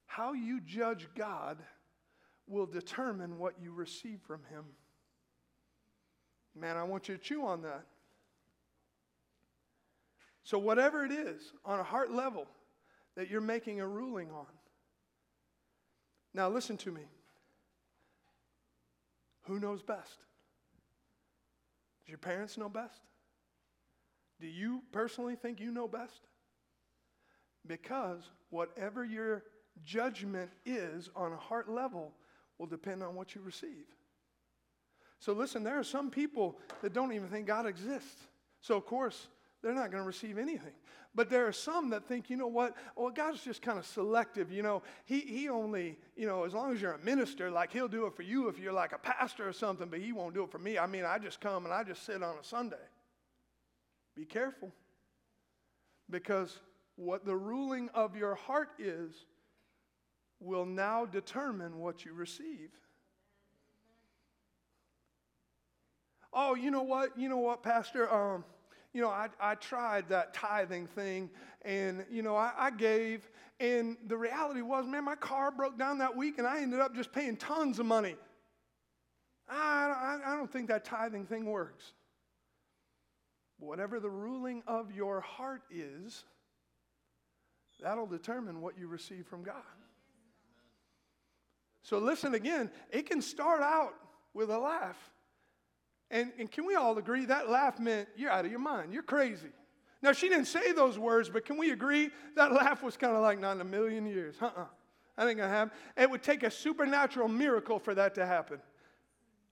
How 0.07 0.33
you 0.33 0.61
judge 0.61 1.09
God 1.15 1.59
will 2.47 2.67
determine 2.67 3.39
what 3.39 3.55
you 3.61 3.73
receive 3.73 4.21
from 4.27 4.41
him. 4.51 4.65
Man, 6.55 6.77
I 6.77 6.85
want 6.85 7.09
you 7.09 7.17
to 7.17 7.23
chew 7.23 7.45
on 7.45 7.62
that. 7.62 7.85
So, 10.43 10.59
whatever 10.59 11.05
it 11.05 11.12
is 11.12 11.53
on 11.65 11.81
a 11.81 11.85
heart 11.85 12.12
level 12.12 12.47
that 13.17 13.29
you're 13.29 13.41
making 13.41 13.81
a 13.81 13.87
ruling 13.87 14.31
on, 14.31 14.47
now 16.33 16.49
listen 16.49 16.77
to 16.79 16.93
me. 16.93 17.03
Who 19.46 19.59
knows 19.59 19.82
best? 19.82 20.18
Does 22.04 22.09
your 22.09 22.18
parents 22.18 22.56
know 22.56 22.68
best? 22.68 23.00
Do 24.40 24.46
you 24.46 24.82
personally 24.92 25.37
think 25.37 25.61
you 25.61 25.70
know 25.70 25.88
best? 25.88 26.28
Because 27.66 28.20
whatever 28.50 29.04
your 29.04 29.44
judgment 29.85 30.50
is 30.64 31.11
on 31.16 31.32
a 31.32 31.37
heart 31.37 31.68
level 31.68 32.12
will 32.59 32.66
depend 32.66 33.02
on 33.02 33.14
what 33.14 33.35
you 33.35 33.40
receive. 33.40 33.87
So, 35.18 35.32
listen, 35.32 35.64
there 35.64 35.78
are 35.78 35.85
some 35.85 36.11
people 36.11 36.59
that 36.82 36.92
don't 36.92 37.12
even 37.12 37.28
think 37.28 37.46
God 37.46 37.66
exists. 37.66 38.24
So, 38.61 38.76
of 38.76 38.87
course, 38.87 39.28
they're 39.66 39.74
not 39.74 39.90
going 39.90 40.00
to 40.00 40.07
receive 40.07 40.38
anything. 40.38 40.74
But 41.12 41.29
there 41.29 41.48
are 41.48 41.52
some 41.52 41.90
that 41.90 42.07
think, 42.07 42.31
you 42.31 42.37
know 42.37 42.46
what? 42.46 42.76
Well, 42.94 43.11
God's 43.11 43.42
just 43.42 43.62
kind 43.62 43.81
of 43.81 43.85
selective. 43.85 44.52
You 44.52 44.62
know, 44.62 44.85
he, 45.07 45.18
he 45.18 45.48
only, 45.48 45.98
you 46.14 46.24
know, 46.24 46.44
as 46.44 46.55
long 46.55 46.72
as 46.72 46.81
you're 46.81 46.92
a 46.92 47.05
minister, 47.05 47.50
like 47.50 47.72
He'll 47.72 47.88
do 47.88 48.07
it 48.07 48.14
for 48.14 48.22
you 48.22 48.46
if 48.46 48.61
you're 48.61 48.72
like 48.72 48.92
a 48.92 48.98
pastor 48.98 49.48
or 49.48 49.52
something, 49.52 49.88
but 49.88 49.98
He 49.98 50.12
won't 50.12 50.35
do 50.35 50.44
it 50.44 50.52
for 50.52 50.61
me. 50.61 50.79
I 50.79 50.87
mean, 50.87 51.05
I 51.05 51.18
just 51.18 51.40
come 51.40 51.64
and 51.64 51.74
I 51.74 51.83
just 51.83 52.07
sit 52.07 52.22
on 52.22 52.37
a 52.40 52.44
Sunday. 52.44 52.76
Be 54.14 54.24
careful. 54.24 54.70
Because 56.09 56.61
what 56.94 57.26
the 57.26 57.35
ruling 57.35 57.88
of 57.92 58.14
your 58.14 58.37
heart 58.37 58.68
is 58.79 59.24
will 60.38 60.66
now 60.66 61.07
determine 61.07 61.81
what 61.81 62.05
you 62.05 62.12
receive. 62.12 62.70
Oh, 66.33 66.55
you 66.55 66.70
know 66.70 66.83
what? 66.83 67.18
You 67.18 67.29
know 67.29 67.38
what, 67.38 67.64
Pastor? 67.64 68.09
Um, 68.12 68.44
you 68.96 69.02
know, 69.02 69.11
I, 69.11 69.28
I 69.38 69.56
tried 69.56 70.09
that 70.09 70.32
tithing 70.32 70.87
thing 70.87 71.28
and, 71.66 72.06
you 72.11 72.22
know, 72.22 72.35
I, 72.35 72.52
I 72.56 72.70
gave. 72.70 73.28
And 73.61 73.98
the 74.06 74.16
reality 74.16 74.62
was, 74.62 74.87
man, 74.87 75.04
my 75.04 75.16
car 75.16 75.50
broke 75.50 75.78
down 75.78 75.98
that 75.98 76.16
week 76.16 76.38
and 76.38 76.46
I 76.46 76.62
ended 76.62 76.80
up 76.80 76.94
just 76.94 77.12
paying 77.12 77.37
tons 77.37 77.78
of 77.78 77.85
money. 77.85 78.16
I, 79.50 80.18
I, 80.24 80.32
I 80.32 80.37
don't 80.37 80.50
think 80.50 80.68
that 80.68 80.87
tithing 80.87 81.26
thing 81.26 81.44
works. 81.44 81.92
Whatever 83.59 84.00
the 84.00 84.09
ruling 84.09 84.62
of 84.66 84.90
your 84.90 85.20
heart 85.20 85.61
is, 85.70 86.24
that'll 87.82 88.06
determine 88.06 88.62
what 88.62 88.78
you 88.78 88.88
receive 88.88 89.26
from 89.26 89.42
God. 89.42 89.56
So 91.82 91.98
listen 91.98 92.32
again, 92.32 92.70
it 92.90 93.04
can 93.04 93.20
start 93.20 93.61
out 93.61 93.92
with 94.32 94.48
a 94.48 94.59
laugh. 94.59 94.96
And, 96.11 96.33
and 96.38 96.51
can 96.51 96.66
we 96.66 96.75
all 96.77 96.97
agree 96.99 97.25
that 97.27 97.51
laugh 97.51 97.81
meant 97.81 98.09
you're 98.16 98.31
out 98.31 98.45
of 98.45 98.51
your 98.51 98.61
mind, 98.61 98.92
you're 98.92 99.03
crazy. 99.03 99.49
Now, 100.03 100.12
she 100.12 100.29
didn't 100.29 100.45
say 100.47 100.73
those 100.73 100.99
words, 100.99 101.29
but 101.29 101.45
can 101.45 101.57
we 101.57 101.71
agree 101.71 102.11
that 102.37 102.53
laugh 102.53 102.83
was 102.83 102.97
kind 102.97 103.16
of 103.16 103.23
like, 103.23 103.40
not 103.40 103.57
in 103.57 103.61
a 103.61 103.64
million 103.64 104.07
years? 104.07 104.37
Uh 104.40 104.47
uh-uh. 104.47 104.62
uh 104.62 104.66
I 105.19 105.25
think 105.25 105.40
I 105.40 105.49
have. 105.49 105.73
It 105.97 106.11
would 106.11 106.23
take 106.23 106.42
a 106.42 106.51
supernatural 106.51 107.29
miracle 107.29 107.79
for 107.79 107.95
that 107.95 108.14
to 108.16 108.27
happen. 108.27 108.61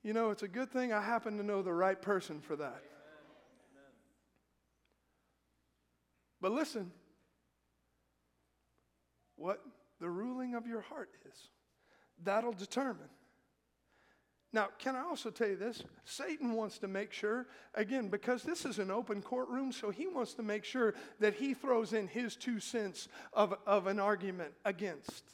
You 0.03 0.13
know, 0.13 0.31
it's 0.31 0.43
a 0.43 0.49
good 0.49 0.71
thing 0.71 0.93
I 0.93 1.01
happen 1.01 1.39
to 1.39 1.43
know 1.43 1.63
the 1.63 1.73
right 1.73 2.01
person 2.01 2.41
for 2.41 2.57
that. 2.57 2.83
But 6.43 6.53
listen, 6.53 6.93
what 9.37 9.63
the 10.01 10.11
ruling 10.11 10.55
of 10.55 10.67
your 10.67 10.83
heart 10.83 11.09
is, 11.27 11.49
that'll 12.23 12.53
determine 12.53 13.09
now, 14.55 14.69
can 14.79 14.95
I 14.95 15.03
also 15.03 15.31
tell 15.31 15.49
you 15.49 15.57
this? 15.57 15.83
Satan 16.05 16.53
wants 16.53 16.79
to 16.79 16.87
make 16.87 17.13
sure, 17.13 17.49
again, 17.75 18.09
because 18.09 18.45
this 18.45 18.65
is 18.65 18.79
an 18.79 18.89
open 18.89 19.21
courtroom, 19.21 19.73
so 19.73 19.91
he 19.91 20.07
wants 20.07 20.35
to 20.35 20.45
make 20.45 20.65
sure 20.65 20.95
that 21.19 21.35
he 21.35 21.55
throws 21.55 21.93
in 21.93 22.07
his 22.07 22.37
two 22.37 22.61
cents 22.61 23.09
of, 23.33 23.53
of 23.67 23.89
an 23.89 23.99
argument 23.99 24.53
against. 24.65 25.25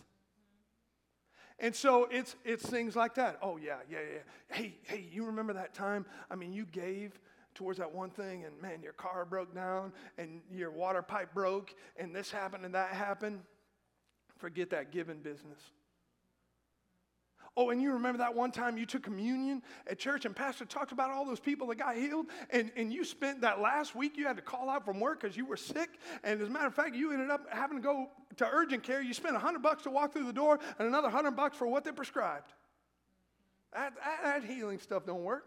And 1.59 1.76
so 1.76 2.09
it's, 2.11 2.35
it's 2.46 2.66
things 2.66 2.96
like 2.96 3.16
that. 3.16 3.38
Oh, 3.42 3.59
yeah, 3.59 3.80
yeah, 3.90 3.98
yeah. 3.98 4.56
Hey, 4.56 4.78
hey, 4.85 5.04
you 5.12 5.26
remember 5.26 5.52
that 5.52 5.74
time? 5.74 6.06
I 6.30 6.35
mean, 6.35 6.54
you 6.54 6.64
gave 6.64 7.20
towards 7.54 7.78
that 7.78 7.92
one 7.92 8.09
thing, 8.09 8.44
and 8.44 8.62
man, 8.62 8.80
your 8.83 8.94
car 8.94 9.26
broke 9.26 9.54
down, 9.54 9.92
and 10.16 10.40
your 10.50 10.70
water 10.70 11.02
pipe 11.02 11.35
broke, 11.35 11.74
and 11.98 12.16
this 12.16 12.30
happened 12.30 12.64
and 12.64 12.74
that 12.74 12.92
happened. 12.92 13.40
Forget 14.38 14.70
that 14.70 14.90
giving 14.90 15.18
business. 15.18 15.61
Oh, 17.56 17.70
and 17.70 17.82
you 17.82 17.92
remember 17.92 18.18
that 18.18 18.34
one 18.34 18.52
time 18.52 18.78
you 18.78 18.86
took 18.86 19.02
communion 19.02 19.62
at 19.88 19.98
church 19.98 20.24
and 20.24 20.34
Pastor 20.36 20.64
talked 20.64 20.92
about 20.92 21.10
all 21.10 21.26
those 21.26 21.40
people 21.40 21.66
that 21.68 21.76
got 21.78 21.96
healed, 21.96 22.26
and, 22.50 22.70
and 22.76 22.92
you 22.92 23.04
spent 23.04 23.40
that 23.40 23.60
last 23.60 23.94
week, 23.96 24.16
you 24.16 24.26
had 24.26 24.36
to 24.36 24.42
call 24.42 24.70
out 24.70 24.84
from 24.84 25.00
work 25.00 25.20
because 25.20 25.36
you 25.36 25.44
were 25.44 25.56
sick. 25.56 25.98
And 26.22 26.40
as 26.40 26.46
a 26.46 26.50
matter 26.50 26.68
of 26.68 26.74
fact, 26.74 26.94
you 26.94 27.12
ended 27.12 27.28
up 27.28 27.46
having 27.50 27.76
to 27.78 27.82
go 27.82 28.08
to 28.36 28.48
urgent 28.50 28.84
care. 28.84 29.02
You 29.02 29.12
spent 29.12 29.34
100 29.34 29.62
bucks 29.62 29.82
to 29.82 29.90
walk 29.90 30.12
through 30.12 30.26
the 30.26 30.32
door 30.32 30.60
and 30.78 30.86
another 30.86 31.08
100 31.08 31.32
bucks 31.32 31.56
for 31.56 31.66
what 31.66 31.84
they 31.84 31.92
prescribed. 31.92 32.52
That, 33.72 33.94
that, 33.96 34.42
that 34.42 34.44
healing 34.44 34.78
stuff 34.78 35.04
don't 35.04 35.22
work. 35.22 35.46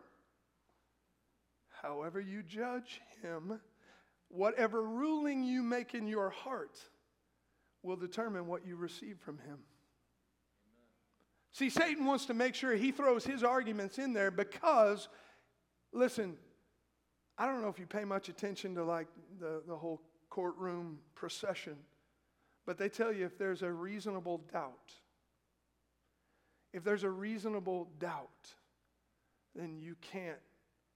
however 1.81 2.19
you 2.19 2.43
judge 2.43 3.01
him, 3.21 3.59
whatever 4.27 4.83
ruling 4.83 5.43
you 5.43 5.63
make 5.63 5.93
in 5.93 6.07
your 6.07 6.29
heart 6.29 6.77
will 7.81 7.97
determine 7.97 8.47
what 8.47 8.65
you 8.65 8.75
receive 8.75 9.17
from 9.19 9.37
him. 9.39 9.59
See, 11.53 11.69
Satan 11.69 12.05
wants 12.05 12.25
to 12.25 12.33
make 12.33 12.55
sure 12.55 12.73
he 12.73 12.91
throws 12.91 13.23
his 13.23 13.43
arguments 13.43 13.99
in 13.99 14.11
there 14.11 14.31
because, 14.31 15.07
listen, 15.93 16.35
I 17.37 17.45
don't 17.45 17.61
know 17.61 17.67
if 17.67 17.77
you 17.77 17.85
pay 17.85 18.05
much 18.05 18.27
attention 18.27 18.73
to 18.75 18.83
like 18.83 19.07
the, 19.39 19.61
the 19.67 19.75
whole 19.75 20.01
courtroom 20.31 20.97
procession, 21.13 21.77
but 22.65 22.79
they 22.79 22.89
tell 22.89 23.13
you 23.13 23.25
if 23.25 23.37
there's 23.37 23.61
a 23.61 23.71
reasonable 23.71 24.41
doubt, 24.51 24.93
if 26.73 26.83
there's 26.83 27.03
a 27.03 27.09
reasonable 27.09 27.87
doubt, 27.99 28.49
then 29.55 29.77
you 29.79 29.95
can't 30.01 30.39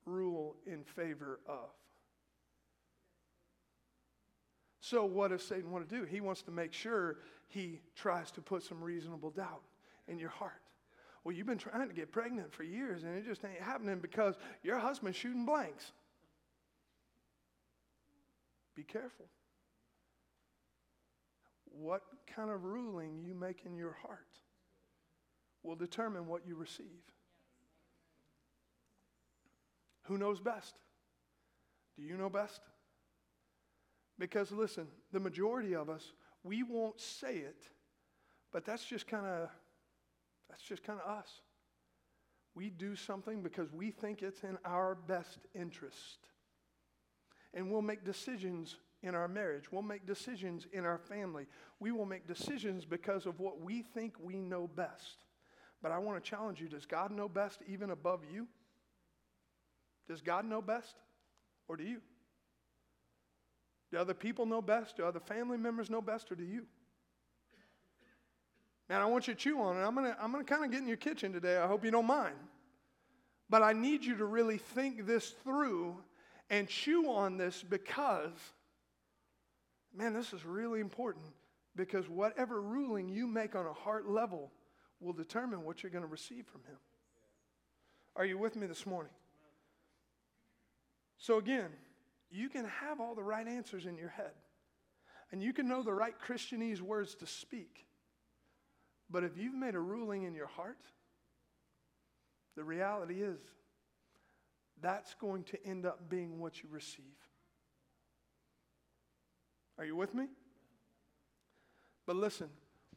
rule 0.08 0.56
in 0.65 0.84
favor 0.84 1.39
of. 1.48 1.70
So, 4.82 5.06
what 5.06 5.30
does 5.30 5.43
Satan 5.43 5.70
want 5.70 5.88
to 5.88 5.96
do? 5.96 6.04
He 6.04 6.20
wants 6.20 6.41
to 6.43 6.52
make 6.52 6.74
sure 6.74 7.17
he 7.48 7.82
tries 7.96 8.32
to 8.32 8.41
put 8.41 8.63
some 8.63 8.82
reasonable 8.82 9.30
doubt 9.30 9.62
in 10.08 10.20
your 10.20 10.30
heart. 10.30 10.62
Well, 11.24 11.36
you've 11.36 11.48
been 11.48 11.58
trying 11.58 11.88
to 11.88 11.93
get 11.93 12.12
pregnant 12.12 12.54
for 12.54 12.63
years 12.63 13.04
and 13.04 13.17
it 13.17 13.26
just 13.26 13.43
ain't 13.43 13.62
happening 13.62 14.00
because 14.00 14.36
your 14.63 14.80
husband's 14.80 15.17
shooting 15.17 15.46
blanks. 15.46 15.91
Be 18.76 18.84
careful. 18.84 19.26
What 21.65 22.04
kind 22.34 22.50
of 22.50 22.63
ruling 22.63 23.20
you 23.24 23.36
make 23.36 23.65
in 23.65 23.76
your 23.76 23.98
heart 24.02 24.28
will 25.67 25.76
determine 25.76 26.28
what 26.28 26.48
you 26.48 26.56
receive. 26.56 26.86
Who 30.04 30.17
knows 30.17 30.39
best? 30.39 30.76
Do 31.98 32.04
you 32.04 32.15
know 32.15 32.30
best? 32.30 32.62
Because 34.17 34.52
listen, 34.52 34.88
the 35.12 35.20
majority 35.20 35.76
of 35.76 35.89
us, 35.89 36.13
we 36.43 36.63
won't 36.63 37.02
say 37.02 37.36
it, 37.36 37.63
but 38.54 38.65
that's 38.65 38.86
just 38.86 39.08
kind 39.08 39.26
of 39.26 39.50
that's 40.50 40.64
just 40.64 40.84
kind 40.84 41.00
of 41.04 41.10
us. 41.10 41.42
We 42.56 42.70
do 42.70 42.96
something 42.96 43.44
because 43.44 43.72
we 43.72 43.92
think 43.92 44.24
it's 44.24 44.44
in 44.44 44.58
our 44.66 44.96
best 44.96 45.40
interest. 45.54 46.20
And 47.54 47.72
we'll 47.72 47.82
make 47.82 48.04
decisions 48.04 48.78
in 49.04 49.14
our 49.14 49.28
marriage. 49.28 49.72
We'll 49.72 49.84
make 49.84 50.08
decisions 50.08 50.66
in 50.74 50.86
our 50.86 50.98
family. 50.98 51.46
We 51.80 51.92
will 51.92 52.06
make 52.06 52.28
decisions 52.28 52.86
because 52.86 53.26
of 53.26 53.40
what 53.40 53.62
we 53.62 53.84
think 53.84 54.16
we 54.20 54.40
know 54.40 54.68
best. 54.68 55.24
But 55.82 55.92
I 55.92 56.00
want 56.00 56.24
to 56.24 56.30
challenge 56.30 56.60
you 56.60 56.68
does 56.68 56.86
God 56.86 57.12
know 57.12 57.30
best 57.30 57.62
even 57.68 57.92
above 57.92 58.22
you? 58.32 58.48
Does 60.08 60.22
God 60.22 60.46
know 60.46 60.62
best? 60.62 60.96
Or 61.68 61.78
do 61.78 61.84
you? 61.84 62.02
Do 63.92 63.98
other 63.98 64.14
people 64.14 64.46
know 64.46 64.62
best? 64.62 64.98
Do 64.98 65.06
other 65.06 65.20
family 65.20 65.58
members 65.58 65.90
know 65.90 66.02
best? 66.02 66.32
Or 66.32 66.36
do 66.36 66.44
you? 66.44 66.64
Man, 68.89 69.02
I 69.02 69.06
want 69.06 69.28
you 69.28 69.34
to 69.34 69.39
chew 69.39 69.60
on 69.62 69.78
it. 69.78 69.82
I'm 69.82 69.93
going 69.95 70.12
to 70.12 70.17
I'm 70.21 70.32
going 70.32 70.43
to 70.43 70.50
kind 70.50 70.63
of 70.63 70.71
get 70.71 70.82
in 70.82 70.88
your 70.88 70.97
kitchen 70.97 71.34
today. 71.34 71.58
I 71.58 71.67
hope 71.67 71.84
you 71.84 71.91
don't 71.91 72.08
mind. 72.08 72.36
But 73.50 73.63
I 73.63 73.73
need 73.73 74.04
you 74.04 74.15
to 74.17 74.26
really 74.26 74.58
think 74.58 75.06
this 75.06 75.34
through 75.43 75.97
and 76.50 76.67
chew 76.67 77.10
on 77.10 77.38
this 77.38 77.63
because, 77.63 78.32
man, 79.95 80.13
this 80.13 80.34
is 80.34 80.45
really 80.45 80.80
important 80.80 81.26
because 81.76 82.10
whatever 82.10 82.62
ruling 82.62 83.08
you 83.08 83.28
make 83.28 83.56
on 83.56 83.65
a 83.65 83.73
heart 83.73 84.10
level 84.10 84.52
will 85.00 85.13
determine 85.13 85.63
what 85.63 85.84
you're 85.84 85.91
going 85.91 86.04
to 86.04 86.10
receive 86.10 86.45
from 86.45 86.62
Him. 86.63 86.78
Are 88.15 88.26
you 88.26 88.38
with 88.38 88.56
me 88.56 88.67
this 88.67 88.86
morning? 88.86 89.12
So, 91.17 91.38
again, 91.38 91.69
you 92.30 92.50
can 92.50 92.65
have 92.65 93.00
all 93.00 93.15
the 93.15 93.23
right 93.23 93.47
answers 93.47 93.86
in 93.86 93.97
your 93.97 94.10
head, 94.10 94.32
and 95.32 95.41
you 95.41 95.54
can 95.54 95.67
know 95.67 95.84
the 95.84 95.93
right 95.93 96.15
Christianese 96.28 96.82
words 96.82 97.15
to 97.15 97.26
speak. 97.26 97.87
But 99.10 99.24
if 99.24 99.38
you've 99.38 99.56
made 99.56 99.76
a 99.76 99.80
ruling 99.80 100.24
in 100.24 100.36
your 100.36 100.48
heart, 100.48 100.80
the 102.56 102.63
reality 102.63 103.22
is 103.22 103.39
that's 104.82 105.13
going 105.15 105.43
to 105.46 105.65
end 105.65 105.86
up 105.86 106.10
being 106.10 106.39
what 106.39 106.62
you 106.62 106.70
receive. 106.72 107.04
Are 109.78 109.86
you 109.86 109.96
with 109.96 110.13
me? 110.13 110.28
But 112.06 112.15
listen, 112.15 112.50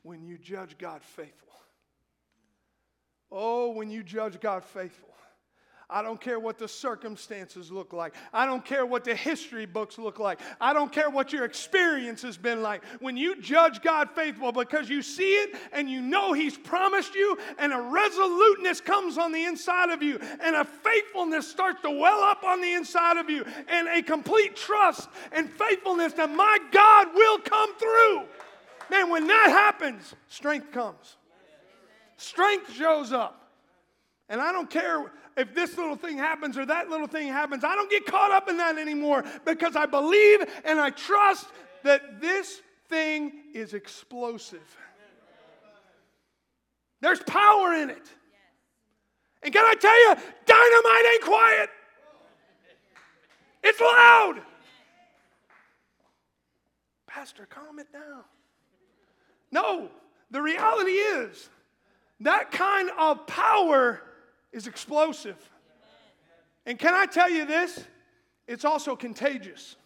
when 0.02 0.24
you 0.24 0.38
judge 0.38 0.78
God 0.78 1.02
faithful, 1.02 1.48
oh, 3.30 3.70
when 3.70 3.90
you 3.90 4.02
judge 4.02 4.40
God 4.40 4.64
faithful, 4.64 5.09
I 5.90 6.02
don't 6.02 6.20
care 6.20 6.38
what 6.38 6.58
the 6.58 6.68
circumstances 6.68 7.70
look 7.70 7.92
like. 7.92 8.14
I 8.32 8.46
don't 8.46 8.64
care 8.64 8.86
what 8.86 9.04
the 9.04 9.14
history 9.14 9.66
books 9.66 9.98
look 9.98 10.18
like. 10.18 10.40
I 10.60 10.72
don't 10.72 10.92
care 10.92 11.10
what 11.10 11.32
your 11.32 11.44
experience 11.44 12.22
has 12.22 12.36
been 12.36 12.62
like. 12.62 12.84
When 13.00 13.16
you 13.16 13.40
judge 13.40 13.82
God 13.82 14.10
faithful 14.10 14.52
because 14.52 14.88
you 14.88 15.02
see 15.02 15.34
it 15.34 15.56
and 15.72 15.90
you 15.90 16.00
know 16.00 16.32
He's 16.32 16.56
promised 16.56 17.14
you, 17.14 17.36
and 17.58 17.72
a 17.72 17.80
resoluteness 17.80 18.80
comes 18.80 19.18
on 19.18 19.32
the 19.32 19.44
inside 19.44 19.90
of 19.90 20.02
you, 20.02 20.18
and 20.40 20.56
a 20.56 20.64
faithfulness 20.64 21.48
starts 21.48 21.82
to 21.82 21.90
well 21.90 22.22
up 22.22 22.44
on 22.44 22.60
the 22.60 22.72
inside 22.72 23.16
of 23.16 23.28
you, 23.28 23.44
and 23.68 23.88
a 23.88 24.02
complete 24.02 24.56
trust 24.56 25.08
and 25.32 25.50
faithfulness 25.50 26.12
that 26.14 26.30
my 26.30 26.58
God 26.70 27.08
will 27.14 27.38
come 27.40 27.74
through. 27.76 28.22
Man, 28.90 29.10
when 29.10 29.26
that 29.26 29.48
happens, 29.48 30.14
strength 30.28 30.72
comes. 30.72 31.16
Strength 32.16 32.72
shows 32.74 33.12
up. 33.12 33.39
And 34.30 34.40
I 34.40 34.52
don't 34.52 34.70
care 34.70 35.12
if 35.36 35.54
this 35.54 35.76
little 35.76 35.96
thing 35.96 36.16
happens 36.16 36.56
or 36.56 36.64
that 36.64 36.88
little 36.88 37.08
thing 37.08 37.28
happens. 37.28 37.64
I 37.64 37.74
don't 37.74 37.90
get 37.90 38.06
caught 38.06 38.30
up 38.30 38.48
in 38.48 38.56
that 38.58 38.78
anymore 38.78 39.24
because 39.44 39.74
I 39.74 39.86
believe 39.86 40.40
and 40.64 40.80
I 40.80 40.90
trust 40.90 41.46
that 41.82 42.20
this 42.20 42.62
thing 42.88 43.32
is 43.52 43.74
explosive. 43.74 44.76
There's 47.00 47.20
power 47.24 47.74
in 47.74 47.90
it. 47.90 48.08
And 49.42 49.52
can 49.52 49.64
I 49.64 49.74
tell 49.74 50.00
you, 50.00 50.14
dynamite 50.46 51.12
ain't 51.12 51.22
quiet. 51.22 51.70
It's 53.64 53.80
loud. 53.80 54.42
Pastor, 57.06 57.46
calm 57.46 57.80
it 57.80 57.92
down. 57.92 58.22
No, 59.50 59.88
the 60.30 60.40
reality 60.40 60.92
is 60.92 61.48
that 62.20 62.52
kind 62.52 62.90
of 62.96 63.26
power 63.26 64.02
is 64.52 64.66
explosive. 64.66 65.36
And 66.66 66.78
can 66.78 66.94
I 66.94 67.06
tell 67.06 67.30
you 67.30 67.46
this? 67.46 67.82
It's 68.46 68.64
also 68.64 68.96
contagious. 68.96 69.76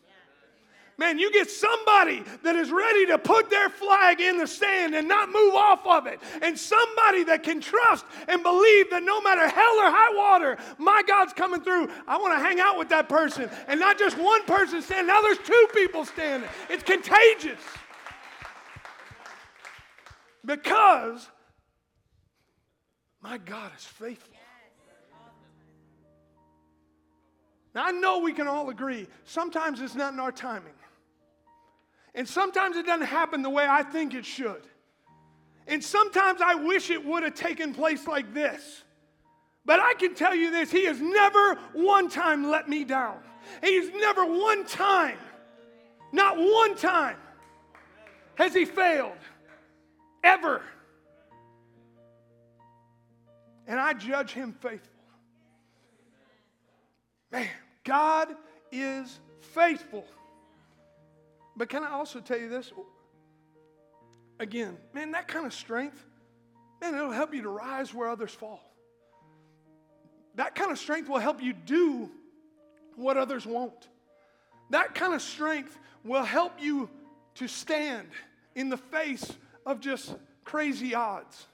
Man, 0.96 1.18
you 1.18 1.33
get 1.33 1.50
somebody 1.50 2.22
that 2.44 2.55
is 2.55 2.70
ready 2.70 3.07
to 3.07 3.18
put 3.18 3.50
their 3.50 3.68
flag 3.68 4.20
in 4.20 4.38
the 4.38 4.46
sand 4.46 4.94
and 4.94 5.09
not 5.09 5.29
move 5.29 5.55
off 5.55 5.85
of 5.87 6.07
it. 6.07 6.20
And 6.40 6.57
somebody 6.57 7.24
that 7.24 7.42
can 7.42 7.61
trust 7.61 8.05
and 8.29 8.44
believe 8.44 8.90
that 8.90 9.03
no 9.03 9.20
matter 9.20 9.48
hell 9.48 9.74
or 9.81 9.90
high 9.90 10.14
water, 10.14 10.57
my 10.79 11.03
God's 11.07 11.33
coming 11.33 11.62
through. 11.62 11.88
I 12.07 12.16
want 12.18 12.35
to 12.35 12.38
hang 12.38 12.61
out 12.61 12.79
with 12.79 12.90
that 12.90 13.09
person. 13.09 13.50
And 13.66 13.81
not 13.81 13.98
just 13.98 14.16
one 14.16 14.44
person 14.44 14.83
standing, 14.83 15.09
now 15.09 15.20
there's 15.20 15.38
two 15.38 15.68
people 15.74 16.05
standing. 16.05 16.48
It's 16.70 16.85
contagious. 16.85 17.61
Because 20.44 21.29
my 23.20 23.38
God 23.38 23.72
is 23.77 23.85
faithful. 23.85 24.33
Now, 27.74 27.87
I 27.87 27.90
know 27.90 28.20
we 28.20 28.32
can 28.32 28.46
all 28.46 28.70
agree, 28.70 29.08
sometimes 29.24 29.80
it's 29.80 29.94
not 29.94 30.12
in 30.12 30.20
our 30.20 30.30
timing. 30.30 30.74
And 32.14 32.28
sometimes 32.28 32.76
it 32.76 32.87
doesn't 32.87 33.06
happen 33.06 33.42
the 33.42 33.50
way 33.50 33.66
I 33.68 33.82
think 33.82 34.14
it 34.14 34.24
should. 34.24 34.62
And 35.66 35.82
sometimes 35.82 36.40
I 36.40 36.54
wish 36.54 36.90
it 36.90 37.04
would 37.04 37.24
have 37.24 37.34
taken 37.34 37.74
place 37.74 38.06
like 38.06 38.32
this. 38.32 38.84
But 39.64 39.80
I 39.80 39.94
can 39.94 40.14
tell 40.14 40.34
you 40.34 40.50
this 40.50 40.70
He 40.70 40.84
has 40.84 41.00
never 41.00 41.54
one 41.72 42.08
time 42.08 42.48
let 42.50 42.68
me 42.68 42.84
down. 42.84 43.18
He's 43.62 43.90
never 43.92 44.24
one 44.24 44.64
time, 44.66 45.18
not 46.12 46.37
one 46.38 46.76
time, 46.76 47.16
has 48.37 48.54
He 48.54 48.64
failed. 48.64 49.12
Ever. 50.22 50.62
And 53.66 53.80
I 53.80 53.94
judge 53.94 54.30
Him 54.32 54.54
faithful. 54.60 54.90
Man. 57.32 57.48
God 57.84 58.28
is 58.72 59.20
faithful. 59.40 60.04
But 61.56 61.68
can 61.68 61.84
I 61.84 61.90
also 61.90 62.20
tell 62.20 62.38
you 62.38 62.48
this? 62.48 62.72
Again, 64.40 64.76
man, 64.92 65.12
that 65.12 65.28
kind 65.28 65.46
of 65.46 65.54
strength, 65.54 66.04
man, 66.80 66.94
it'll 66.94 67.12
help 67.12 67.32
you 67.34 67.42
to 67.42 67.48
rise 67.48 67.94
where 67.94 68.08
others 68.08 68.32
fall. 68.32 68.60
That 70.34 70.56
kind 70.56 70.72
of 70.72 70.78
strength 70.78 71.08
will 71.08 71.20
help 71.20 71.40
you 71.40 71.52
do 71.52 72.10
what 72.96 73.16
others 73.16 73.46
won't. 73.46 73.88
That 74.70 74.94
kind 74.94 75.14
of 75.14 75.22
strength 75.22 75.78
will 76.02 76.24
help 76.24 76.60
you 76.60 76.90
to 77.36 77.46
stand 77.46 78.08
in 78.56 78.68
the 78.68 78.76
face 78.76 79.32
of 79.64 79.80
just 79.80 80.16
crazy 80.44 80.94
odds. 80.94 81.46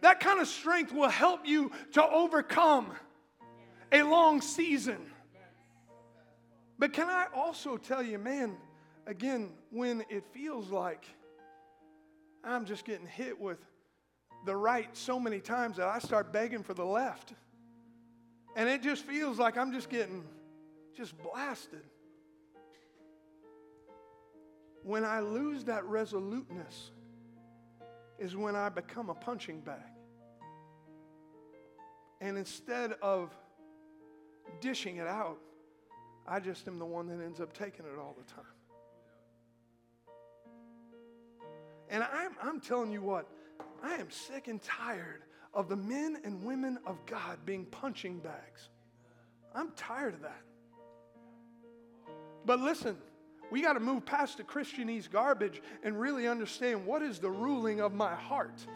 That 0.00 0.20
kind 0.20 0.40
of 0.40 0.48
strength 0.48 0.92
will 0.92 1.08
help 1.08 1.46
you 1.46 1.70
to 1.92 2.06
overcome 2.06 2.92
a 3.92 4.02
long 4.02 4.40
season 4.40 4.98
But 6.78 6.92
can 6.92 7.08
I 7.08 7.26
also 7.34 7.76
tell 7.76 8.02
you, 8.02 8.18
man, 8.18 8.56
again, 9.06 9.50
when 9.70 10.04
it 10.10 10.24
feels 10.32 10.70
like 10.70 11.06
I'm 12.44 12.64
just 12.64 12.84
getting 12.84 13.06
hit 13.06 13.40
with 13.40 13.58
the 14.44 14.54
right 14.54 14.94
so 14.96 15.18
many 15.18 15.40
times 15.40 15.78
that 15.78 15.88
I 15.88 15.98
start 15.98 16.32
begging 16.32 16.62
for 16.62 16.74
the 16.74 16.84
left. 16.84 17.34
And 18.54 18.68
it 18.68 18.82
just 18.82 19.04
feels 19.04 19.38
like 19.38 19.58
I'm 19.58 19.72
just 19.72 19.88
getting 19.88 20.24
just 20.96 21.14
blasted. 21.22 21.82
When 24.82 25.04
I 25.04 25.20
lose 25.20 25.64
that 25.64 25.84
resoluteness 25.84 26.92
is 28.18 28.36
when 28.36 28.54
I 28.54 28.68
become 28.68 29.10
a 29.10 29.14
punching 29.14 29.60
bag. 29.60 29.80
And 32.20 32.38
instead 32.38 32.92
of 33.02 33.36
dishing 34.60 34.96
it 34.96 35.06
out, 35.06 35.38
I 36.28 36.40
just 36.40 36.66
am 36.66 36.78
the 36.78 36.84
one 36.84 37.06
that 37.08 37.24
ends 37.24 37.40
up 37.40 37.52
taking 37.52 37.86
it 37.86 37.98
all 37.98 38.16
the 38.18 38.32
time. 38.32 38.44
And 41.88 42.02
I'm, 42.02 42.32
I'm 42.42 42.60
telling 42.60 42.90
you 42.90 43.00
what, 43.00 43.28
I 43.82 43.94
am 43.94 44.10
sick 44.10 44.48
and 44.48 44.60
tired 44.60 45.22
of 45.54 45.68
the 45.68 45.76
men 45.76 46.18
and 46.24 46.42
women 46.44 46.78
of 46.86 46.98
God 47.06 47.38
being 47.44 47.64
punching 47.66 48.18
bags. 48.18 48.68
I'm 49.54 49.70
tired 49.76 50.14
of 50.14 50.22
that. 50.22 50.42
But 52.44 52.60
listen, 52.60 52.96
we 53.50 53.62
got 53.62 53.74
to 53.74 53.80
move 53.80 54.04
past 54.04 54.38
the 54.38 54.44
Christianese 54.44 55.10
garbage 55.10 55.62
and 55.82 55.98
really 55.98 56.26
understand 56.26 56.84
what 56.84 57.02
is 57.02 57.18
the 57.18 57.30
ruling 57.30 57.80
of 57.80 57.94
my 57.94 58.14
heart. 58.14 58.66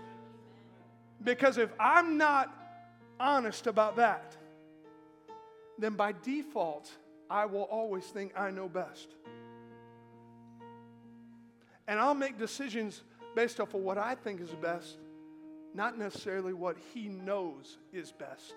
Because 1.23 1.59
if 1.59 1.71
I'm 1.79 2.17
not 2.17 2.55
honest 3.19 3.67
about 3.67 3.97
that, 3.97 4.37
then 5.79 5.95
by 5.95 6.15
default, 6.23 6.91
I 7.31 7.47
will 7.47 7.62
always 7.62 8.05
think 8.05 8.33
I 8.37 8.51
know 8.51 8.69
best. 8.69 9.14
And 11.87 11.99
I'll 11.99 12.14
make 12.14 12.38
decisions 12.38 13.03
based 13.37 13.61
off 13.61 13.75
of 13.75 13.81
what 13.81 13.99
I 13.99 14.16
think 14.16 14.40
is 14.40 14.51
best, 14.51 14.99
not 15.75 15.97
necessarily 15.97 16.53
what 16.53 16.77
He 16.93 17.09
knows 17.09 17.79
is 17.93 18.12
best. 18.12 18.55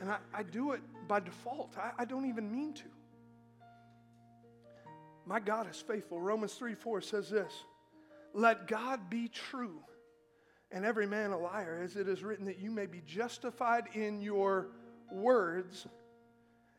And 0.00 0.10
I, 0.10 0.16
I 0.34 0.42
do 0.42 0.72
it 0.72 0.80
by 1.06 1.20
default, 1.20 1.76
I, 1.78 1.92
I 1.98 2.04
don't 2.06 2.28
even 2.28 2.50
mean 2.50 2.72
to. 2.74 2.84
My 5.24 5.38
God 5.38 5.70
is 5.70 5.76
faithful. 5.76 6.20
Romans 6.20 6.54
3 6.54 6.74
4 6.74 7.00
says 7.02 7.30
this 7.30 7.52
Let 8.34 8.66
God 8.66 9.08
be 9.08 9.28
true 9.28 9.78
and 10.72 10.84
every 10.84 11.06
man 11.06 11.30
a 11.30 11.38
liar, 11.38 11.80
as 11.84 11.96
it 11.96 12.08
is 12.08 12.24
written 12.24 12.46
that 12.46 12.58
you 12.58 12.70
may 12.70 12.86
be 12.86 13.02
justified 13.06 13.84
in 13.94 14.20
your 14.20 14.68
words 15.12 15.86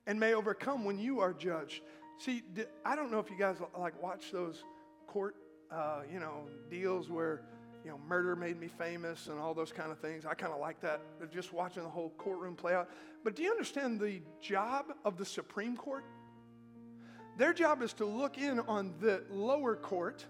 and 0.08 0.20
may 0.20 0.34
overcome 0.34 0.84
when 0.86 1.00
you 1.00 1.20
are 1.20 1.34
judged. 1.34 1.82
See, 2.20 2.44
I 2.86 2.96
don't 2.96 3.12
know 3.12 3.20
if 3.20 3.30
you 3.30 3.38
guys 3.38 3.58
like 3.78 4.02
watch 4.02 4.32
those 4.32 4.63
court, 5.08 5.36
uh, 5.72 6.02
you 6.12 6.20
know, 6.20 6.48
deals 6.70 7.10
where 7.10 7.42
you 7.84 7.92
know 7.92 8.00
murder 8.08 8.36
made 8.36 8.60
me 8.60 8.68
famous 8.68 9.28
and 9.28 9.39
all 9.39 9.54
those 9.54 9.72
kind 9.72 9.92
of 9.92 10.00
things. 10.00 10.26
I 10.26 10.34
kind 10.34 10.54
of 10.54 10.60
like 10.60 10.80
that, 10.82 11.02
just 11.32 11.54
watching 11.54 11.84
the 11.84 11.89
whole 11.89 12.13
courtroom 12.18 12.56
play 12.56 12.74
out. 12.74 12.89
But 13.24 13.36
do 13.36 13.44
you 13.44 13.52
understand 13.52 14.00
the 14.00 14.22
job 14.42 14.94
of 15.06 15.18
the 15.18 15.26
Supreme 15.26 15.76
Court? 15.76 16.04
Their 17.38 17.54
job 17.54 17.82
is 17.82 17.94
to 17.94 18.06
look 18.06 18.38
in 18.38 18.60
on 18.62 18.94
the 19.02 19.24
lower 19.30 19.76
court 19.76 20.26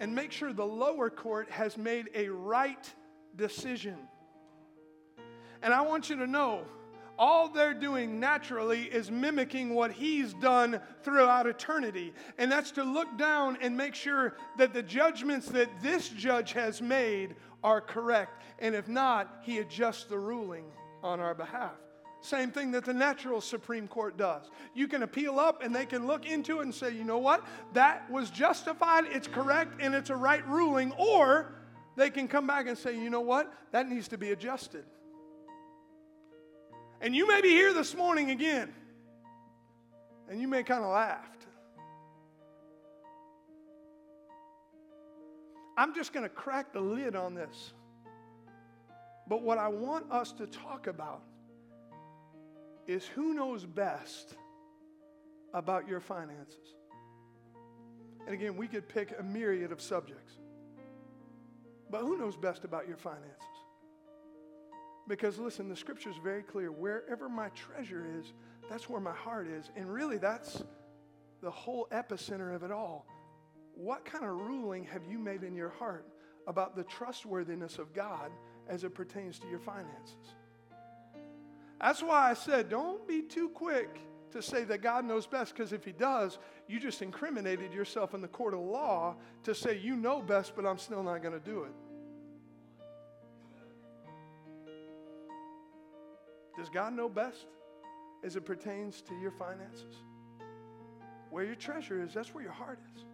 and 0.00 0.14
make 0.14 0.32
sure 0.32 0.52
the 0.52 0.66
lower 0.66 1.08
court 1.08 1.50
has 1.50 1.78
made 1.78 2.10
a 2.14 2.28
right 2.28 2.92
decision. 3.36 3.96
And 5.62 5.72
I 5.72 5.80
want 5.80 6.10
you 6.10 6.16
to 6.16 6.26
know 6.26 6.64
all 7.18 7.48
they're 7.48 7.74
doing 7.74 8.20
naturally 8.20 8.84
is 8.84 9.10
mimicking 9.10 9.74
what 9.74 9.92
he's 9.92 10.34
done 10.34 10.80
throughout 11.02 11.46
eternity. 11.46 12.12
And 12.38 12.50
that's 12.50 12.70
to 12.72 12.84
look 12.84 13.16
down 13.16 13.58
and 13.60 13.76
make 13.76 13.94
sure 13.94 14.36
that 14.58 14.72
the 14.72 14.82
judgments 14.82 15.48
that 15.48 15.68
this 15.82 16.08
judge 16.08 16.52
has 16.52 16.82
made 16.82 17.36
are 17.62 17.80
correct. 17.80 18.42
And 18.58 18.74
if 18.74 18.88
not, 18.88 19.40
he 19.42 19.58
adjusts 19.58 20.04
the 20.04 20.18
ruling 20.18 20.64
on 21.02 21.20
our 21.20 21.34
behalf. 21.34 21.74
Same 22.20 22.50
thing 22.50 22.72
that 22.72 22.84
the 22.84 22.94
natural 22.94 23.40
Supreme 23.40 23.86
Court 23.86 24.16
does. 24.16 24.50
You 24.74 24.88
can 24.88 25.02
appeal 25.02 25.38
up 25.38 25.62
and 25.62 25.74
they 25.74 25.86
can 25.86 26.06
look 26.06 26.26
into 26.26 26.58
it 26.58 26.62
and 26.62 26.74
say, 26.74 26.90
you 26.92 27.04
know 27.04 27.18
what? 27.18 27.46
That 27.72 28.10
was 28.10 28.30
justified, 28.30 29.04
it's 29.10 29.28
correct, 29.28 29.80
and 29.80 29.94
it's 29.94 30.10
a 30.10 30.16
right 30.16 30.46
ruling. 30.48 30.92
Or 30.92 31.54
they 31.94 32.10
can 32.10 32.26
come 32.26 32.46
back 32.46 32.66
and 32.66 32.76
say, 32.76 32.98
you 32.98 33.10
know 33.10 33.20
what? 33.20 33.52
That 33.70 33.88
needs 33.88 34.08
to 34.08 34.18
be 34.18 34.32
adjusted. 34.32 34.84
And 37.00 37.14
you 37.14 37.28
may 37.28 37.40
be 37.40 37.50
here 37.50 37.72
this 37.72 37.94
morning 37.94 38.30
again, 38.30 38.72
and 40.28 40.40
you 40.40 40.48
may 40.48 40.62
kind 40.62 40.82
of 40.82 40.90
laughed. 40.90 41.46
I'm 45.76 45.94
just 45.94 46.12
going 46.12 46.22
to 46.22 46.30
crack 46.30 46.72
the 46.72 46.80
lid 46.80 47.14
on 47.14 47.34
this. 47.34 47.74
But 49.28 49.42
what 49.42 49.58
I 49.58 49.68
want 49.68 50.10
us 50.10 50.32
to 50.32 50.46
talk 50.46 50.86
about 50.86 51.22
is 52.86 53.04
who 53.04 53.34
knows 53.34 53.64
best 53.64 54.36
about 55.52 55.88
your 55.88 56.00
finances. 56.00 56.74
And 58.24 58.34
again, 58.34 58.56
we 58.56 58.68
could 58.68 58.88
pick 58.88 59.14
a 59.18 59.22
myriad 59.22 59.70
of 59.70 59.80
subjects. 59.80 60.34
But 61.90 62.00
who 62.00 62.16
knows 62.16 62.36
best 62.36 62.64
about 62.64 62.88
your 62.88 62.96
finances? 62.96 63.55
Because 65.08 65.38
listen, 65.38 65.68
the 65.68 65.76
scripture 65.76 66.10
is 66.10 66.16
very 66.22 66.42
clear. 66.42 66.72
Wherever 66.72 67.28
my 67.28 67.48
treasure 67.50 68.06
is, 68.18 68.32
that's 68.68 68.88
where 68.88 69.00
my 69.00 69.12
heart 69.12 69.46
is. 69.46 69.70
And 69.76 69.92
really, 69.92 70.18
that's 70.18 70.64
the 71.42 71.50
whole 71.50 71.86
epicenter 71.92 72.54
of 72.54 72.64
it 72.64 72.72
all. 72.72 73.06
What 73.74 74.04
kind 74.04 74.24
of 74.24 74.30
ruling 74.30 74.84
have 74.84 75.02
you 75.08 75.18
made 75.18 75.42
in 75.42 75.54
your 75.54 75.68
heart 75.68 76.06
about 76.46 76.74
the 76.74 76.84
trustworthiness 76.84 77.78
of 77.78 77.92
God 77.92 78.30
as 78.68 78.84
it 78.84 78.94
pertains 78.94 79.38
to 79.40 79.48
your 79.48 79.60
finances? 79.60 80.34
That's 81.80 82.02
why 82.02 82.30
I 82.30 82.34
said, 82.34 82.68
don't 82.68 83.06
be 83.06 83.22
too 83.22 83.50
quick 83.50 84.00
to 84.32 84.42
say 84.42 84.64
that 84.64 84.82
God 84.82 85.04
knows 85.04 85.26
best, 85.26 85.54
because 85.54 85.72
if 85.72 85.84
He 85.84 85.92
does, 85.92 86.38
you 86.66 86.80
just 86.80 87.02
incriminated 87.02 87.72
yourself 87.72 88.14
in 88.14 88.20
the 88.20 88.28
court 88.28 88.54
of 88.54 88.60
law 88.60 89.16
to 89.44 89.54
say 89.54 89.78
you 89.78 89.94
know 89.94 90.20
best, 90.20 90.56
but 90.56 90.66
I'm 90.66 90.78
still 90.78 91.02
not 91.02 91.22
going 91.22 91.38
to 91.38 91.44
do 91.44 91.64
it. 91.64 91.72
Does 96.56 96.68
God 96.68 96.92
know 96.92 97.08
best 97.08 97.46
as 98.24 98.36
it 98.36 98.44
pertains 98.44 99.02
to 99.02 99.14
your 99.14 99.30
finances? 99.30 99.94
Where 101.30 101.44
your 101.44 101.54
treasure 101.54 102.02
is, 102.02 102.14
that's 102.14 102.34
where 102.34 102.42
your 102.42 102.52
heart 102.52 102.78
is. 102.94 103.04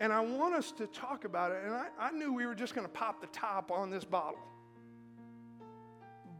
And 0.00 0.12
I 0.12 0.20
want 0.20 0.54
us 0.54 0.72
to 0.72 0.86
talk 0.88 1.24
about 1.24 1.52
it. 1.52 1.58
And 1.64 1.72
I, 1.72 1.86
I 1.98 2.10
knew 2.10 2.32
we 2.32 2.44
were 2.44 2.54
just 2.54 2.74
going 2.74 2.86
to 2.86 2.92
pop 2.92 3.20
the 3.20 3.28
top 3.28 3.70
on 3.70 3.88
this 3.88 4.04
bottle. 4.04 4.40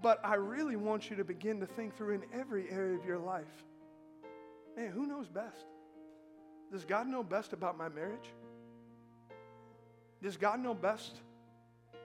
But 0.03 0.21
I 0.25 0.35
really 0.35 0.75
want 0.75 1.11
you 1.11 1.16
to 1.16 1.25
begin 1.25 1.61
to 1.61 1.66
think 1.66 1.97
through 1.97 2.14
in 2.14 2.23
every 2.35 2.68
area 2.71 2.99
of 2.99 3.05
your 3.05 3.18
life 3.18 3.64
man, 4.77 4.90
who 4.90 5.07
knows 5.07 5.29
best? 5.29 5.66
Does 6.71 6.85
God 6.85 7.07
know 7.07 7.23
best 7.23 7.53
about 7.53 7.77
my 7.77 7.88
marriage? 7.88 8.33
Does 10.23 10.37
God 10.37 10.61
know 10.61 10.75
best, 10.75 11.16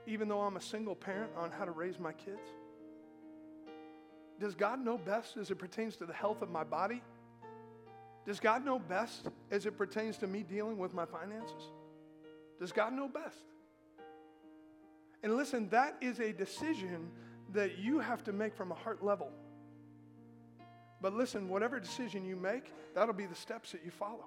even 0.05 0.27
though 0.27 0.41
I'm 0.41 0.57
a 0.57 0.61
single 0.61 0.95
parent, 0.95 1.31
on 1.37 1.51
how 1.51 1.65
to 1.65 1.71
raise 1.71 1.99
my 1.99 2.13
kids? 2.13 2.49
Does 4.39 4.55
God 4.55 4.83
know 4.83 4.97
best 4.97 5.37
as 5.37 5.49
it 5.51 5.55
pertains 5.55 5.95
to 5.97 6.05
the 6.05 6.13
health 6.13 6.41
of 6.41 6.49
my 6.49 6.63
body? 6.63 7.01
Does 8.25 8.39
God 8.39 8.65
know 8.65 8.77
best 8.77 9.27
as 9.51 9.65
it 9.65 9.77
pertains 9.77 10.17
to 10.17 10.27
me 10.27 10.43
dealing 10.43 10.77
with 10.77 10.93
my 10.93 11.05
finances? 11.05 11.71
Does 12.59 12.71
God 12.71 12.93
know 12.93 13.07
best? 13.07 13.45
And 15.23 15.35
listen, 15.35 15.69
that 15.69 15.95
is 16.01 16.19
a 16.19 16.31
decision 16.31 17.09
that 17.53 17.79
you 17.79 17.99
have 17.99 18.23
to 18.25 18.33
make 18.33 18.55
from 18.55 18.71
a 18.71 18.75
heart 18.75 19.03
level. 19.03 19.31
But 21.01 21.13
listen, 21.13 21.49
whatever 21.49 21.79
decision 21.79 22.25
you 22.25 22.35
make, 22.35 22.73
that'll 22.93 23.13
be 23.13 23.25
the 23.25 23.35
steps 23.35 23.71
that 23.71 23.83
you 23.85 23.91
follow. 23.91 24.25